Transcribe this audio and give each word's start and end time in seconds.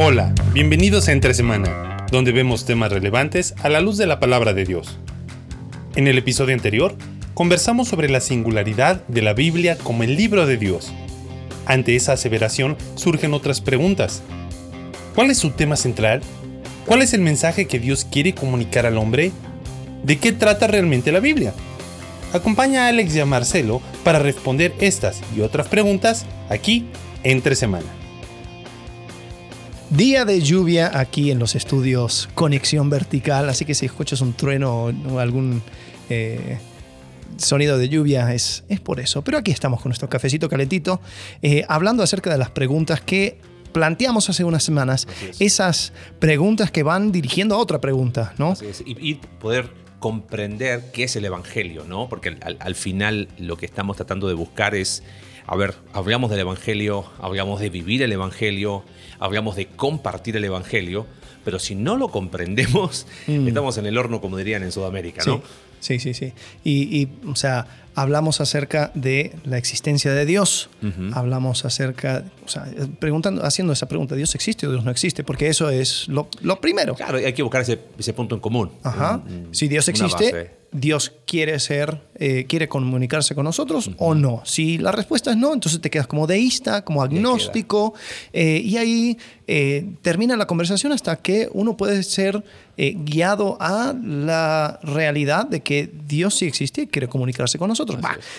Hola, 0.00 0.32
bienvenidos 0.52 1.08
a 1.08 1.12
Entre 1.12 1.34
Semana, 1.34 2.06
donde 2.12 2.30
vemos 2.30 2.64
temas 2.64 2.92
relevantes 2.92 3.56
a 3.64 3.68
la 3.68 3.80
luz 3.80 3.98
de 3.98 4.06
la 4.06 4.20
palabra 4.20 4.52
de 4.52 4.64
Dios. 4.64 4.96
En 5.96 6.06
el 6.06 6.16
episodio 6.16 6.54
anterior, 6.54 6.94
conversamos 7.34 7.88
sobre 7.88 8.08
la 8.08 8.20
singularidad 8.20 9.04
de 9.08 9.22
la 9.22 9.32
Biblia 9.32 9.76
como 9.76 10.04
el 10.04 10.14
libro 10.14 10.46
de 10.46 10.56
Dios. 10.56 10.92
Ante 11.66 11.96
esa 11.96 12.12
aseveración 12.12 12.76
surgen 12.94 13.34
otras 13.34 13.60
preguntas. 13.60 14.22
¿Cuál 15.16 15.32
es 15.32 15.38
su 15.38 15.50
tema 15.50 15.74
central? 15.74 16.20
¿Cuál 16.86 17.02
es 17.02 17.12
el 17.12 17.20
mensaje 17.20 17.66
que 17.66 17.80
Dios 17.80 18.04
quiere 18.04 18.36
comunicar 18.36 18.86
al 18.86 18.98
hombre? 18.98 19.32
¿De 20.04 20.18
qué 20.18 20.30
trata 20.30 20.68
realmente 20.68 21.10
la 21.10 21.18
Biblia? 21.18 21.54
Acompaña 22.32 22.84
a 22.84 22.88
Alex 22.90 23.16
y 23.16 23.20
a 23.20 23.26
Marcelo 23.26 23.82
para 24.04 24.20
responder 24.20 24.72
estas 24.78 25.20
y 25.36 25.40
otras 25.40 25.66
preguntas 25.66 26.24
aquí 26.50 26.86
entre 27.24 27.56
semana. 27.56 27.88
Día 29.90 30.26
de 30.26 30.42
lluvia 30.42 30.90
aquí 30.98 31.30
en 31.30 31.38
los 31.38 31.54
estudios 31.54 32.28
Conexión 32.34 32.90
Vertical, 32.90 33.48
así 33.48 33.64
que 33.64 33.74
si 33.74 33.86
escuchas 33.86 34.20
un 34.20 34.34
trueno 34.34 34.84
o 34.84 35.18
algún 35.18 35.62
eh, 36.10 36.58
sonido 37.38 37.78
de 37.78 37.88
lluvia 37.88 38.34
es, 38.34 38.64
es 38.68 38.80
por 38.80 39.00
eso. 39.00 39.22
Pero 39.22 39.38
aquí 39.38 39.50
estamos 39.50 39.80
con 39.80 39.88
nuestro 39.88 40.10
cafecito 40.10 40.50
calentito, 40.50 41.00
eh, 41.40 41.64
hablando 41.68 42.02
acerca 42.02 42.30
de 42.30 42.36
las 42.36 42.50
preguntas 42.50 43.00
que 43.00 43.38
planteamos 43.72 44.28
hace 44.28 44.44
unas 44.44 44.62
semanas, 44.62 45.08
esas 45.38 45.94
preguntas 46.18 46.70
que 46.70 46.82
van 46.82 47.10
dirigiendo 47.10 47.54
a 47.54 47.58
otra 47.58 47.80
pregunta, 47.80 48.34
¿no? 48.36 48.50
Así 48.52 48.66
es. 48.66 48.82
Y, 48.84 48.96
y 49.00 49.14
poder 49.14 49.70
comprender 50.00 50.90
qué 50.92 51.04
es 51.04 51.16
el 51.16 51.24
Evangelio, 51.24 51.84
¿no? 51.84 52.10
Porque 52.10 52.36
al, 52.42 52.58
al 52.60 52.74
final 52.74 53.28
lo 53.38 53.56
que 53.56 53.64
estamos 53.64 53.96
tratando 53.96 54.28
de 54.28 54.34
buscar 54.34 54.74
es, 54.74 55.02
a 55.48 55.56
ver, 55.56 55.74
hablamos 55.92 56.30
del 56.30 56.40
Evangelio, 56.40 57.06
hablamos 57.20 57.58
de 57.60 57.70
vivir 57.70 58.02
el 58.02 58.12
Evangelio, 58.12 58.84
hablamos 59.18 59.56
de 59.56 59.66
compartir 59.66 60.36
el 60.36 60.44
Evangelio, 60.44 61.06
pero 61.44 61.58
si 61.58 61.74
no 61.74 61.96
lo 61.96 62.08
comprendemos, 62.10 63.06
Mm. 63.26 63.48
estamos 63.48 63.78
en 63.78 63.86
el 63.86 63.96
horno, 63.98 64.20
como 64.20 64.36
dirían 64.36 64.62
en 64.62 64.70
Sudamérica, 64.72 65.22
¿no? 65.26 65.42
Sí, 65.80 65.98
sí, 65.98 66.12
sí. 66.12 66.14
sí. 66.14 66.32
Y, 66.64 67.00
y, 67.02 67.08
o 67.28 67.34
sea, 67.36 67.66
hablamos 67.94 68.40
acerca 68.40 68.90
de 68.94 69.32
la 69.44 69.58
existencia 69.58 70.12
de 70.12 70.24
Dios. 70.26 70.70
Hablamos 71.12 71.64
acerca, 71.64 72.24
o 72.44 72.48
sea, 72.48 72.66
preguntando, 72.98 73.44
haciendo 73.44 73.72
esa 73.72 73.86
pregunta, 73.88 74.14
¿Dios 74.14 74.34
existe 74.34 74.66
o 74.66 74.70
Dios 74.72 74.84
no 74.84 74.90
existe? 74.90 75.24
Porque 75.24 75.48
eso 75.48 75.70
es 75.70 76.06
lo, 76.08 76.28
lo 76.42 76.60
primero. 76.60 76.94
Claro, 76.94 77.18
hay 77.18 77.32
que 77.32 77.42
buscar 77.42 77.62
ese, 77.62 77.78
ese 77.98 78.12
punto 78.12 78.34
en 78.34 78.40
común. 78.40 78.70
Ajá. 78.82 79.22
Un- 79.26 79.48
Si 79.52 79.68
Dios 79.68 79.88
existe. 79.88 80.58
Dios 80.70 81.14
quiere 81.26 81.58
ser, 81.60 82.02
eh, 82.16 82.44
quiere 82.46 82.68
comunicarse 82.68 83.34
con 83.34 83.44
nosotros 83.44 83.90
o 83.96 84.14
no. 84.14 84.42
Si 84.44 84.76
la 84.76 84.92
respuesta 84.92 85.30
es 85.30 85.38
no, 85.38 85.54
entonces 85.54 85.80
te 85.80 85.88
quedas 85.88 86.06
como 86.06 86.26
deísta, 86.26 86.84
como 86.84 87.02
agnóstico, 87.02 87.94
eh, 88.34 88.60
y 88.62 88.76
ahí 88.76 89.16
eh, 89.46 89.86
termina 90.02 90.36
la 90.36 90.46
conversación 90.46 90.92
hasta 90.92 91.16
que 91.16 91.48
uno 91.54 91.74
puede 91.78 92.02
ser 92.02 92.44
eh, 92.76 92.94
guiado 92.98 93.56
a 93.60 93.94
la 93.98 94.78
realidad 94.82 95.46
de 95.46 95.60
que 95.62 95.90
Dios 96.06 96.34
sí 96.36 96.44
existe 96.44 96.82
y 96.82 96.86
quiere 96.86 97.08
comunicarse 97.08 97.56
con 97.58 97.68
nosotros. 97.68 97.77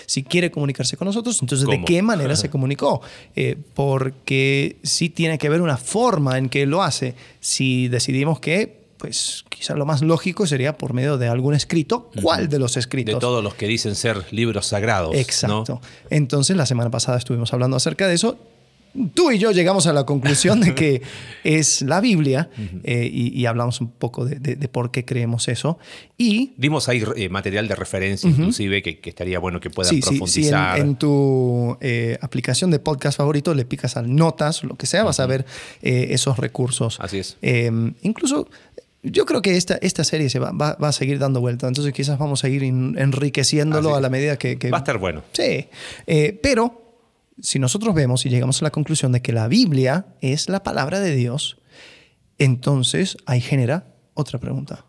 Si 0.06 0.22
quiere 0.22 0.50
comunicarse 0.50 0.96
con 0.96 1.06
nosotros, 1.06 1.40
entonces 1.40 1.68
¿de 1.68 1.84
qué 1.84 2.02
manera 2.02 2.36
se 2.36 2.50
comunicó? 2.50 3.02
Eh, 3.36 3.56
porque 3.74 4.76
sí 4.82 5.08
tiene 5.10 5.38
que 5.38 5.46
haber 5.46 5.60
una 5.62 5.76
forma 5.76 6.38
en 6.38 6.48
que 6.48 6.66
lo 6.66 6.82
hace. 6.82 7.14
Si 7.40 7.88
decidimos 7.88 8.40
que 8.40 8.80
pues 9.00 9.46
quizás 9.48 9.78
lo 9.78 9.86
más 9.86 10.02
lógico 10.02 10.46
sería 10.46 10.76
por 10.76 10.92
medio 10.92 11.16
de 11.16 11.26
algún 11.26 11.54
escrito. 11.54 12.10
¿Cuál 12.22 12.50
de 12.50 12.58
los 12.58 12.76
escritos? 12.76 13.14
De 13.14 13.18
todos 13.18 13.42
los 13.42 13.54
que 13.54 13.66
dicen 13.66 13.94
ser 13.94 14.26
libros 14.30 14.66
sagrados. 14.66 15.14
¿no? 15.14 15.18
Exacto. 15.18 15.80
Entonces, 16.10 16.54
la 16.54 16.66
semana 16.66 16.90
pasada 16.90 17.16
estuvimos 17.16 17.52
hablando 17.54 17.78
acerca 17.78 18.06
de 18.06 18.14
eso. 18.14 18.36
Tú 19.14 19.30
y 19.30 19.38
yo 19.38 19.52
llegamos 19.52 19.86
a 19.86 19.92
la 19.92 20.04
conclusión 20.04 20.60
de 20.60 20.74
que 20.74 21.02
es 21.44 21.82
la 21.82 22.00
Biblia 22.00 22.50
eh, 22.82 23.08
y, 23.12 23.38
y 23.40 23.46
hablamos 23.46 23.80
un 23.80 23.90
poco 23.90 24.24
de, 24.24 24.36
de- 24.40 24.56
de 24.56 24.68
por 24.68 24.90
qué 24.90 25.04
creemos 25.04 25.48
eso. 25.48 25.78
Y 26.18 26.52
Dimos 26.56 26.88
ahí 26.88 27.02
eh, 27.16 27.28
material 27.28 27.68
de 27.68 27.74
referencia, 27.76 28.28
inclusive, 28.28 28.82
que, 28.82 28.98
que 28.98 29.10
estaría 29.10 29.38
bueno 29.38 29.60
que 29.60 29.70
puedan 29.70 29.90
sí, 29.94 30.02
sí, 30.02 30.08
sí, 30.08 30.14
en, 30.14 30.18
profundizar. 30.18 30.78
en 30.80 30.96
tu 30.96 31.76
eh, 31.80 32.18
aplicación 32.20 32.70
de 32.70 32.78
podcast 32.80 33.16
favorito 33.18 33.54
le 33.54 33.64
picas 33.64 33.96
a 33.96 34.02
notas, 34.02 34.64
lo 34.64 34.76
que 34.76 34.86
sea, 34.86 35.04
vas 35.04 35.20
a 35.20 35.26
ver 35.26 35.46
esos 35.82 36.36
recursos. 36.38 36.98
Así 37.00 37.18
es. 37.18 37.36
Eh, 37.42 37.70
incluso 38.02 38.48
yo 39.02 39.24
creo 39.24 39.40
que 39.40 39.56
esta, 39.56 39.78
esta 39.80 40.04
serie 40.04 40.28
se 40.28 40.38
va, 40.38 40.50
va- 40.52 40.74
va 40.74 40.88
a 40.88 40.92
seguir 40.92 41.18
dando 41.18 41.40
vuelta, 41.40 41.66
entonces 41.68 41.92
quizás 41.94 42.18
vamos 42.18 42.44
a 42.44 42.48
ir 42.48 42.64
en- 42.64 42.96
enriqueciéndolo 42.98 43.94
a 43.94 44.00
la 44.00 44.10
medida 44.10 44.36
que... 44.36 44.58
que- 44.58 44.70
Va 44.70 44.78
a 44.78 44.80
estar 44.80 44.98
bueno. 44.98 45.22
Sí, 45.32 45.66
Eh, 46.06 46.38
pero 46.42 46.89
si 47.42 47.58
nosotros 47.58 47.94
vemos 47.94 48.26
y 48.26 48.28
llegamos 48.28 48.60
a 48.62 48.64
la 48.64 48.70
conclusión 48.70 49.12
de 49.12 49.22
que 49.22 49.32
la 49.32 49.48
Biblia 49.48 50.06
es 50.20 50.48
la 50.48 50.62
palabra 50.62 51.00
de 51.00 51.14
Dios, 51.14 51.58
entonces 52.38 53.16
ahí 53.26 53.40
genera 53.40 53.86
otra 54.14 54.38
pregunta. 54.38 54.84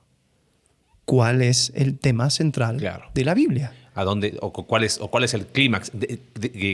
¿Cuál 1.06 1.42
es 1.42 1.72
el 1.76 1.98
tema 2.00 2.30
central 2.30 2.78
Claro. 2.78 3.10
de 3.14 3.26
la 3.26 3.34
Biblia? 3.34 3.74
a 3.94 4.06
dónde 4.06 4.38
o 4.40 4.54
cu- 4.54 4.66
cuál 4.66 4.86
es 4.86 5.02
o 5.02 5.10
cuál 5.10 5.26
es 5.26 5.34
el 5.34 5.46
clímax, 5.48 5.92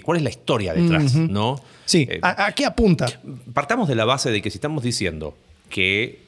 cuál 0.03 0.17
es 0.17 0.23
la 0.23 0.29
historia 0.29 0.75
detrás, 0.75 1.15
¿no? 1.15 1.59
Sí, 1.85 2.07
Eh, 2.07 2.19
¿a, 2.21 2.45
a 2.45 2.51
qué 2.51 2.63
apunta? 2.63 3.07
partamos 3.55 3.87
de 3.87 3.95
la 3.95 4.05
base 4.05 4.29
de 4.29 4.39
que 4.39 4.51
si 4.51 4.57
estamos 4.59 4.83
diciendo 4.83 5.35
que 5.67 6.26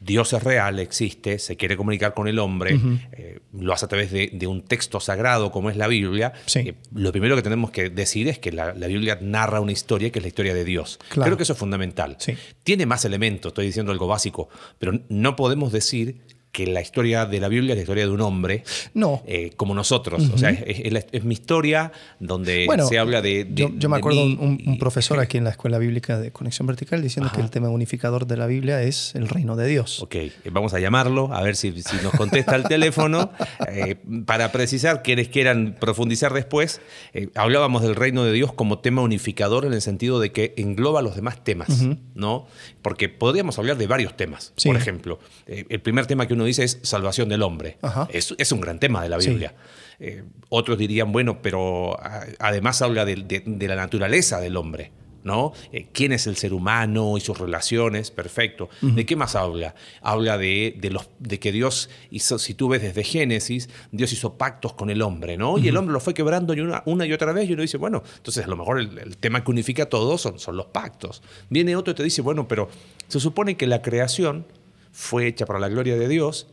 Dios 0.00 0.32
es 0.32 0.42
real, 0.44 0.78
existe, 0.78 1.38
se 1.40 1.56
quiere 1.56 1.76
comunicar 1.76 2.14
con 2.14 2.28
el 2.28 2.38
hombre, 2.38 2.78
eh, 3.12 3.40
lo 3.52 3.72
hace 3.72 3.86
a 3.86 3.88
través 3.88 4.12
de, 4.12 4.30
de 4.32 4.46
un 4.46 4.62
texto 4.62 5.00
sagrado 5.00 5.50
como 5.50 5.70
es 5.70 5.76
la 5.76 5.88
Biblia, 5.88 6.32
Sí. 6.46 6.60
eh, 6.60 6.74
lo 6.94 7.10
primero 7.10 7.34
que 7.34 7.42
tenemos 7.42 7.70
que 7.72 7.90
decir 7.90 8.28
es 8.28 8.38
que 8.38 8.52
la, 8.52 8.74
la 8.74 8.86
Biblia 8.86 9.18
narra 9.20 9.60
una 9.60 9.72
historia 9.72 10.10
que 10.10 10.20
es 10.20 10.22
la 10.22 10.28
historia 10.28 10.54
de 10.54 10.64
Dios. 10.64 10.98
Claro. 11.08 11.26
Creo 11.30 11.36
que 11.36 11.42
eso 11.42 11.52
es 11.54 11.58
fundamental. 11.58 12.16
Sí. 12.20 12.34
Tiene 12.62 12.86
más 12.86 13.04
elementos, 13.04 13.50
estoy 13.50 13.66
diciendo 13.66 13.90
algo 13.90 14.06
básico, 14.06 14.48
pero 14.78 14.92
no 15.08 15.34
podemos 15.34 15.72
decir 15.72 16.20
que 16.52 16.66
la 16.66 16.80
historia 16.80 17.26
de 17.26 17.40
la 17.40 17.48
Biblia 17.48 17.72
es 17.72 17.76
la 17.76 17.82
historia 17.82 18.06
de 18.06 18.10
un 18.12 18.20
hombre 18.22 18.64
No. 18.94 19.22
eh, 19.26 19.52
como 19.56 19.74
nosotros. 19.74 20.30
O 20.32 20.38
sea, 20.38 20.50
es, 20.50 20.80
es 20.84 20.92
la- 20.92 21.04
es 21.12 21.22
mi 21.24 21.34
historia 21.34 21.92
donde 22.20 22.64
Bueno, 22.66 22.86
se 22.88 22.98
habla 22.98 23.20
de... 23.22 23.44
de- 23.44 23.54
yo, 23.54 23.70
yo 23.76 23.88
me 23.88 23.96
de 23.96 23.98
acuerdo 24.00 24.24
mí 24.24 24.38
un, 24.66 24.78
profesor 24.78 25.20
aquí 25.20 25.36
en 25.38 25.44
la 25.44 25.50
Escuela 25.50 25.78
Bíblica 25.78 26.18
de 26.18 26.32
Conexión 26.32 26.66
Vertical 26.66 27.02
diciendo 27.02 27.30
que 27.34 27.40
el 27.42 27.50
tema 27.50 27.68
unificador 27.68 28.26
de 28.26 28.36
la 28.36 28.46
Biblia 28.46 28.82
es 28.82 29.14
el 29.14 29.28
reino 29.28 29.56
de 29.56 29.66
Dios. 29.68 30.02
Ok, 30.02 30.14
eh, 30.14 30.32
vamos 30.50 30.72
a 30.74 30.80
llamarlo, 30.80 31.32
a 31.32 31.42
ver 31.42 31.54
si, 31.54 31.70
si 31.82 31.96
nos 32.02 32.12
contesta 32.14 32.56
el 32.56 32.64
teléfono. 32.64 33.30
Eh, 33.70 33.96
para 34.24 34.50
precisar, 34.50 35.02
quienes 35.02 35.28
quieran 35.28 35.76
profundizar 35.78 36.32
después, 36.32 36.80
eh, 37.12 37.28
hablábamos 37.34 37.82
del 37.82 37.94
reino 37.94 38.24
de 38.24 38.32
Dios 38.32 38.52
como 38.52 38.78
tema 38.78 39.02
unificador 39.02 39.64
en 39.66 39.72
el 39.74 39.82
sentido 39.82 40.20
de 40.20 40.32
que 40.32 40.54
engloba 40.56 41.02
los 41.02 41.14
demás 41.16 41.44
temas, 41.44 41.68
¿no? 42.14 42.46
Porque 42.82 43.08
podríamos 43.08 43.58
hablar 43.58 43.76
de 43.76 43.86
varios 43.86 44.16
temas. 44.16 44.52
Sí. 44.56 44.68
Por 44.68 44.76
ejemplo, 44.76 45.18
el 45.46 45.80
primer 45.80 46.06
tema 46.06 46.26
que 46.26 46.34
uno 46.38 46.46
dice 46.46 46.64
es 46.64 46.78
salvación 46.82 47.28
del 47.28 47.42
hombre. 47.42 47.78
Es, 48.10 48.34
es 48.38 48.52
un 48.52 48.60
gran 48.60 48.78
tema 48.78 49.02
de 49.02 49.08
la 49.08 49.20
Sí. 49.20 49.30
Biblia. 49.30 49.54
Eh, 50.00 50.22
otros 50.48 50.78
dirían, 50.78 51.10
bueno, 51.12 51.42
pero 51.42 52.00
a- 52.00 52.24
además 52.38 52.80
habla 52.82 53.04
de, 53.04 53.16
de- 53.16 53.42
de 53.44 53.68
la 53.68 53.76
naturaleza 53.76 54.40
del 54.40 54.56
hombre. 54.56 54.92
¿No? 55.24 55.52
Eh, 55.72 55.88
¿Quién 55.92 56.12
es 56.12 56.26
el 56.28 56.36
ser 56.36 56.54
humano 56.54 57.18
y 57.18 57.20
sus 57.20 57.36
relaciones? 57.38 58.10
Perfecto. 58.12 58.70
¿De 58.80 59.04
qué 59.04 59.14
más 59.16 59.34
habla? 59.34 59.74
Habla 60.00 60.38
de, 60.38 60.74
de 60.80 60.90
los, 60.90 61.10
de 61.18 61.38
que 61.38 61.52
Dios 61.52 61.90
hizo, 62.10 62.38
si 62.38 62.54
tú 62.54 62.68
ves 62.68 62.80
desde 62.80 63.02
Génesis, 63.04 63.68
Dios 63.90 64.10
hizo 64.12 64.38
pactos 64.38 64.72
con 64.74 64.88
el 64.88 65.02
hombre, 65.02 65.36
¿no? 65.36 65.58
Y 65.58 65.68
el 65.68 65.76
hombre 65.76 65.92
lo 65.92 66.00
fue 66.00 66.14
quebrando 66.14 66.54
y 66.54 66.60
una, 66.60 66.82
una 66.86 67.04
y 67.04 67.12
otra 67.12 67.32
vez 67.32 67.50
y 67.50 67.52
uno 67.52 67.62
dice, 67.62 67.76
bueno, 67.76 68.02
entonces 68.16 68.44
a 68.44 68.48
lo 68.48 68.56
mejor 68.56 68.78
el, 68.78 68.96
el 68.96 69.16
tema 69.18 69.44
que 69.44 69.50
unifica 69.50 69.82
a 69.82 69.86
todos 69.86 70.22
son, 70.22 70.38
son 70.38 70.56
los 70.56 70.66
pactos. 70.66 71.20
Viene 71.50 71.76
otro 71.76 71.92
y 71.92 71.96
te 71.96 72.04
dice, 72.04 72.22
bueno, 72.22 72.48
pero 72.48 72.70
se 73.08 73.20
supone 73.20 73.56
que 73.56 73.66
la 73.66 73.82
creación 73.82 74.46
fue 74.92 75.26
hecha 75.26 75.46
para 75.46 75.58
la 75.58 75.68
gloria 75.68 75.96
de 75.96 76.08
Dios 76.08 76.48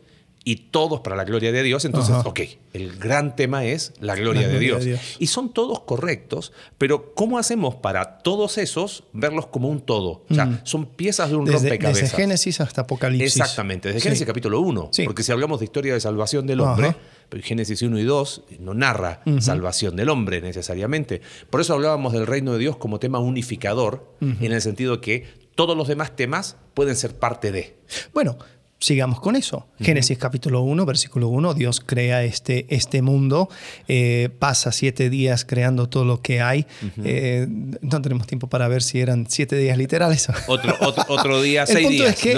y 0.47 0.57
todos 0.69 0.99
para 0.99 1.15
la 1.15 1.23
gloria 1.23 1.51
de 1.51 1.63
Dios. 1.63 1.85
Entonces, 1.85 2.13
Ajá. 2.13 2.29
ok, 2.29 2.39
el 2.73 2.97
gran 2.99 3.35
tema 3.35 3.65
es 3.65 3.93
la 3.99 4.13
gloria, 4.15 4.43
La 4.43 4.47
de, 4.49 4.53
gloria 4.53 4.69
Dios. 4.73 4.83
de 4.85 4.89
Dios. 4.91 5.15
Y 5.17 5.25
son 5.25 5.51
todos 5.51 5.79
correctos, 5.79 6.53
pero 6.77 7.15
¿cómo 7.15 7.39
hacemos 7.39 7.73
para 7.73 8.19
todos 8.19 8.59
esos 8.59 9.05
verlos 9.11 9.47
como 9.47 9.69
un 9.69 9.81
todo? 9.81 10.23
O 10.29 10.33
sea, 10.35 10.61
son 10.63 10.85
piezas 10.85 11.31
de 11.31 11.35
un 11.37 11.45
Mm. 11.45 11.47
Desde, 11.47 11.69
rompecabezas. 11.69 12.01
desde 12.03 12.15
Génesis 12.15 12.61
hasta 12.61 12.81
Apocalipsis. 12.81 13.37
Exactamente, 13.37 13.87
desde 13.87 14.01
Sí. 14.01 14.03
Génesis 14.03 14.27
capítulo 14.27 14.59
1. 14.61 14.89
Sí. 14.91 15.05
Porque 15.05 15.23
si 15.23 15.31
hablamos 15.31 15.59
de 15.61 15.65
historia 15.65 15.95
de 15.95 15.99
salvación 15.99 16.45
del 16.45 16.59
hombre, 16.61 16.89
Ajá. 16.89 16.97
Génesis 17.41 17.81
1 17.81 17.97
y 17.99 18.03
2 18.03 18.43
no 18.59 18.75
narra 18.75 19.21
salvación 19.39 19.95
del 19.95 20.09
hombre 20.09 20.41
necesariamente. 20.41 21.21
Por 21.49 21.59
eso 21.59 21.73
hablábamos 21.73 22.13
del 22.13 22.27
reino 22.27 22.53
de 22.53 22.59
Dios 22.59 22.77
como 22.77 22.99
tema 22.99 23.17
unificador, 23.17 24.07
en 24.21 24.51
el 24.51 24.61
sentido 24.61 25.01
que 25.01 25.25
todos 25.55 25.75
los 25.75 25.87
demás 25.87 26.15
temas 26.15 26.57
pueden 26.73 26.95
ser 26.95 27.15
parte 27.17 27.51
de. 27.51 27.77
Bueno, 28.13 28.37
sigamos 28.79 29.19
con 29.19 29.35
eso. 29.35 29.67
Génesis 29.79 30.17
capítulo 30.17 30.61
1, 30.61 30.85
versículo 30.85 31.29
1, 31.29 31.53
Dios 31.53 31.79
crea 31.79 32.23
este, 32.23 32.65
este 32.69 33.01
mundo, 33.01 33.49
eh, 33.87 34.29
pasa 34.37 34.71
siete 34.71 35.09
días 35.09 35.45
creando 35.45 35.87
todo 35.89 36.05
lo 36.05 36.21
que 36.21 36.41
hay. 36.41 36.67
Eh, 37.03 37.47
no 37.81 38.01
tenemos 38.01 38.27
tiempo 38.27 38.47
para 38.47 38.67
ver 38.67 38.83
si 38.83 38.99
eran 38.99 39.27
siete 39.29 39.55
días 39.57 39.77
literales. 39.77 40.27
Otro, 40.47 40.75
otro, 40.81 41.05
otro 41.07 41.41
día, 41.41 41.61
El 41.61 41.67
seis 41.67 41.87
punto 41.87 42.03
días. 42.03 42.15
es 42.15 42.21
que 42.21 42.35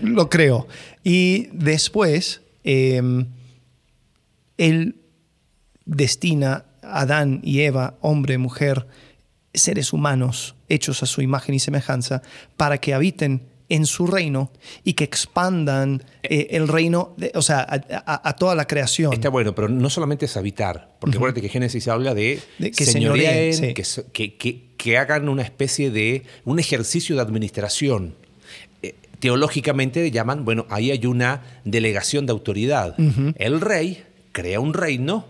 ¿no? 0.00 0.10
lo 0.10 0.28
creó. 0.28 0.66
Y 1.04 1.46
después, 1.52 2.42
eh, 2.64 3.00
él 4.58 4.96
destina 5.86 6.66
a 6.82 7.00
Adán 7.00 7.40
y 7.42 7.60
Eva, 7.60 7.96
hombre, 8.00 8.36
mujer, 8.38 8.86
seres 9.54 9.92
humanos 9.92 10.54
hechos 10.68 11.02
a 11.02 11.06
su 11.06 11.22
imagen 11.22 11.54
y 11.54 11.58
semejanza 11.58 12.22
para 12.56 12.78
que 12.78 12.94
habiten 12.94 13.42
en 13.68 13.86
su 13.86 14.06
reino 14.08 14.50
y 14.82 14.94
que 14.94 15.04
expandan 15.04 16.02
eh, 16.24 16.48
el 16.50 16.66
reino, 16.66 17.14
de- 17.16 17.30
o 17.36 17.42
sea, 17.42 17.60
a, 17.60 17.74
a- 18.04 18.28
a 18.28 18.32
toda 18.34 18.56
la 18.56 18.66
creación. 18.66 19.12
Está 19.12 19.28
bueno, 19.28 19.54
pero 19.54 19.68
no 19.68 19.88
solamente 19.88 20.24
es 20.26 20.36
habitar, 20.36 20.96
porque 20.98 21.18
acuérdate 21.18 21.40
que 21.40 21.48
Génesis 21.48 21.86
habla 21.86 22.12
de, 22.14 22.40
De 22.58 22.72
que 22.72 22.84
señoreen, 22.84 23.54
sí. 23.54 23.74
que, 23.74 23.84
so- 23.84 24.10
que- 24.12 24.34
que- 24.36 24.70
que 24.76 24.98
hagan 24.98 25.28
una 25.28 25.42
especie 25.42 25.90
de 25.92 26.24
un 26.44 26.58
ejercicio 26.58 27.14
de 27.14 27.22
administración. 27.22 28.14
Eh, 28.82 28.94
teológicamente 29.20 30.10
llaman, 30.10 30.44
bueno, 30.44 30.66
ahí 30.68 30.90
hay 30.90 31.06
una 31.06 31.42
delegación 31.64 32.26
de 32.26 32.32
autoridad. 32.32 32.96
El 33.36 33.60
rey 33.60 34.02
crea 34.32 34.58
un 34.60 34.74
reino 34.74 35.26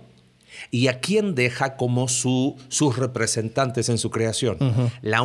y 0.70 0.88
a 0.88 1.00
quién 1.00 1.34
deja 1.34 1.76
como 1.76 2.08
su, 2.08 2.56
sus 2.68 2.96
representantes 2.96 3.88
en 3.88 3.98
su 3.98 4.10
creación. 4.10 4.58
La 5.02 5.24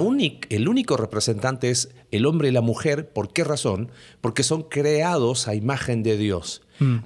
el 0.50 0.68
único 0.68 0.98
representante 0.98 1.70
es 1.70 1.90
el 2.12 2.26
hombre 2.26 2.50
y 2.50 2.52
la 2.52 2.62
mujer. 2.62 3.10
¿Por 3.10 3.34
qué 3.34 3.44
razón? 3.44 3.92
Porque 4.22 4.44
son 4.44 4.64
creados 4.64 5.48
a 5.48 5.56
imagen 5.56 6.04
de 6.04 6.18
Dios. 6.18 6.62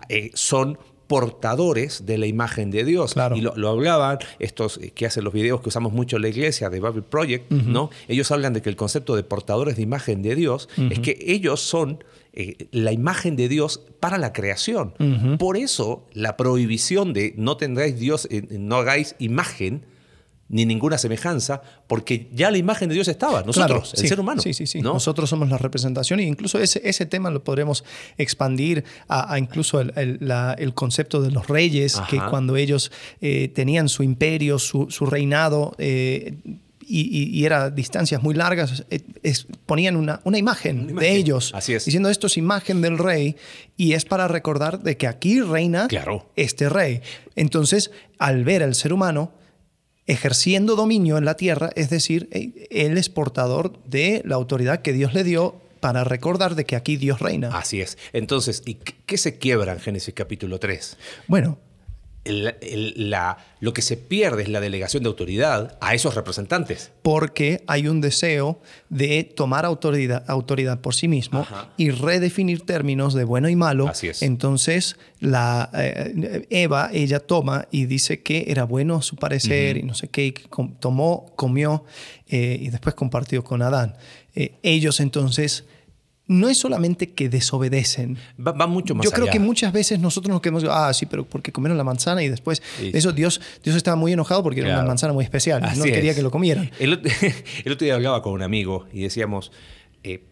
Eh, 0.10 0.32
son 0.34 0.78
portadores 1.08 2.06
de 2.06 2.20
la 2.20 2.28
imagen 2.28 2.70
de 2.70 2.86
Dios. 2.86 3.14
Claro. 3.14 3.36
Y 3.36 3.42
lo, 3.42 3.56
lo 3.56 3.70
hablaban 3.70 4.20
estos 4.38 4.78
eh, 4.78 4.92
que 4.92 5.08
hacen 5.08 5.24
los 5.24 5.34
videos 5.34 5.60
que 5.60 5.70
usamos 5.70 5.92
mucho 5.92 6.18
en 6.18 6.22
la 6.22 6.28
iglesia 6.30 6.70
de 6.70 6.80
Bible 6.80 7.02
Project, 7.02 7.50
¿no? 7.50 7.90
Ellos 8.08 8.30
hablan 8.32 8.54
de 8.54 8.62
que 8.62 8.70
el 8.70 8.76
concepto 8.76 9.16
de 9.16 9.24
portadores 9.24 9.76
de 9.78 9.82
imagen 9.82 10.22
de 10.22 10.36
Dios 10.36 10.70
es 10.78 11.00
que 11.00 11.18
ellos 11.26 11.62
son 11.62 12.04
eh, 12.34 12.68
la 12.72 12.92
imagen 12.92 13.36
de 13.36 13.48
Dios 13.50 13.82
para 14.00 14.18
la 14.18 14.34
creación. 14.34 14.94
Por 15.38 15.58
eso 15.58 16.08
la 16.14 16.38
prohibición 16.38 17.14
de 17.14 17.34
no 17.38 17.58
tendráis 17.58 18.00
Dios, 18.00 18.28
eh, 18.32 18.44
no 18.52 18.76
hagáis 18.78 19.16
imagen 19.20 19.86
ni 20.52 20.66
ninguna 20.66 20.98
semejanza, 20.98 21.62
porque 21.86 22.28
ya 22.34 22.50
la 22.50 22.58
imagen 22.58 22.90
de 22.90 22.96
Dios 22.96 23.08
estaba, 23.08 23.44
nosotros, 23.44 23.56
Claro, 23.68 23.84
el 23.94 24.00
sí, 24.02 24.08
ser 24.08 24.20
humano. 24.20 24.42
Sí, 24.42 24.56
sí, 24.56 24.66
sí. 24.66 24.82
¿no? 24.82 24.94
Nosotros 24.94 25.30
somos 25.30 25.48
la 25.48 25.60
representación 25.60 26.20
y 26.22 26.24
incluso 26.24 26.58
ese, 26.58 26.82
ese 26.90 27.06
tema 27.06 27.30
lo 27.30 27.44
podremos 27.44 27.84
expandir 28.18 28.84
a, 29.08 29.32
a 29.32 29.38
incluso 29.38 29.80
el, 29.80 29.94
el- 29.96 30.18
la- 30.22 30.56
el 30.58 30.74
concepto 30.74 31.22
de 31.22 31.30
los 31.30 31.48
reyes, 31.48 32.02
que 32.10 32.20
cuando 32.32 32.56
ellos 32.58 32.92
eh, 33.22 33.50
tenían 33.54 33.90
su 33.90 34.02
imperio, 34.02 34.58
su, 34.58 34.90
su 34.90 35.06
reinado, 35.06 35.76
y, 36.90 37.40
y- 37.40 37.46
era 37.46 37.70
distancias 37.70 38.22
muy 38.24 38.34
largas, 38.36 38.84
es- 39.24 39.48
ponían 39.66 39.96
una, 39.96 40.20
una 40.24 40.38
imagen, 40.38 40.92
Una 40.92 41.02
de 41.02 41.16
ellos, 41.16 41.52
así 41.54 41.74
es. 41.74 41.86
diciendo 41.86 42.10
esto 42.10 42.28
es 42.28 42.36
imagen 42.38 42.82
del 42.82 42.98
rey, 42.98 43.36
y 43.78 43.94
es 43.94 44.06
para 44.06 44.28
recordar 44.28 44.82
de 44.82 44.98
que 44.98 45.08
aquí 45.08 45.40
reina 45.42 45.88
Claro. 45.88 46.30
este 46.36 46.68
rey. 46.70 47.02
Entonces, 47.36 47.92
al 48.18 48.44
ver 48.44 48.64
al 48.64 48.74
ser 48.76 48.92
humano, 48.94 49.32
ejerciendo 50.08 50.76
dominio 50.76 51.18
en 51.18 51.26
la 51.26 51.36
tierra, 51.36 51.70
es 51.76 51.90
decir, 51.90 52.28
eh, 52.32 52.68
él 52.72 52.98
es 52.98 53.10
portador 53.10 53.80
de 53.86 54.22
la 54.26 54.36
autoridad 54.36 54.82
que 54.82 54.92
Dios 54.94 55.14
le 55.14 55.24
dio 55.24 55.62
para 55.80 56.04
recordar 56.04 56.56
de 56.56 56.66
que 56.66 56.76
aquí 56.76 56.98
Dios 56.98 57.20
reina. 57.20 57.50
Así 57.58 57.80
es. 57.80 57.98
Entonces, 58.12 58.64
¿y 58.66 58.74
qué 58.76 58.96
qué 59.06 59.18
se 59.18 59.38
quiebra 59.38 59.72
en 59.74 59.80
Génesis 59.80 60.14
capítulo 60.14 60.60
3? 60.60 60.98
Bueno, 61.28 61.58
El- 62.26 62.54
el- 62.62 63.10
la- 63.10 63.38
lo 63.62 63.74
que 63.74 63.82
se 63.82 63.96
pierde 63.96 64.44
es 64.44 64.50
la 64.50 64.60
delegación 64.60 65.04
de 65.04 65.08
autoridad 65.08 65.78
a 65.82 65.96
esos 65.96 66.16
representantes. 66.16 66.92
porque 67.02 67.64
hay 67.66 67.88
un 67.88 68.02
deseo 68.02 68.60
de 68.90 69.24
tomar 69.24 69.66
autoridad, 69.66 70.24
autoridad 70.28 70.80
por 70.82 70.94
sí 70.94 71.08
mismo 71.08 71.40
Ajá. 71.40 71.70
y 71.78 71.90
redefinir 71.92 72.66
términos 72.66 73.14
de 73.14 73.24
bueno 73.24 73.48
y 73.50 73.56
malo. 73.56 73.88
Así 73.88 74.10
es. 74.10 74.22
Entonces, 74.22 74.98
la, 75.20 75.70
eh, 75.74 76.46
Eva, 76.50 76.90
ella 76.94 77.20
toma 77.20 77.68
y 77.72 77.86
dice 77.86 78.22
que 78.22 78.46
era 78.48 78.66
bueno 78.66 78.96
a 78.98 79.02
su 79.02 79.16
parecer 79.16 79.78
y 79.78 79.84
no 79.84 79.94
sé 79.96 80.10
qué, 80.10 80.26
y 80.28 80.32
que 80.34 80.44
com- 80.50 80.76
tomó, 80.80 81.32
comió 81.36 81.86
eh, 82.28 82.58
y 82.62 82.70
después 82.70 82.94
compartió 82.96 83.44
con 83.44 83.62
Adán. 83.62 83.96
Eh, 84.36 84.54
ellos 84.62 85.00
entonces... 85.00 85.64
No 86.30 86.48
es 86.48 86.58
solamente 86.58 87.10
que 87.12 87.28
desobedecen, 87.28 88.18
Va, 88.40 88.52
va 88.54 88.68
mucho 88.68 88.96
más 88.96 89.04
Yo 89.04 89.12
creo 89.12 89.28
que 89.28 89.40
muchas 89.40 89.74
veces 89.74 90.00
nosotros 90.00 90.32
nos 90.32 90.42
quedamos, 90.42 90.64
ah, 90.70 90.94
sí, 90.94 91.06
pero 91.08 91.26
porque 91.26 91.52
comieron 91.52 91.78
la 91.78 91.84
manzana 91.84 92.24
y 92.24 92.30
después 92.30 92.62
Sí. 92.78 92.92
eso 92.94 93.12
Dios, 93.12 93.42
Dios 93.64 93.76
estaba 93.76 93.96
muy 93.98 94.14
enojado 94.14 94.42
porque 94.44 94.62
era 94.62 94.76
una 94.76 94.86
manzana 94.86 95.12
muy 95.12 95.24
especial, 95.26 95.62
no 95.76 95.84
quería 95.84 96.14
que 96.16 96.22
lo 96.22 96.32
comieran. 96.32 96.70
El, 96.80 97.02
ot- 97.02 97.12
el 97.66 97.72
otro 97.74 97.84
día 97.86 97.96
hablaba 97.96 98.22
con 98.22 98.32
un 98.34 98.44
amigo 98.44 98.86
y 98.94 99.02
decíamos, 99.02 99.52
eh, 100.04 100.24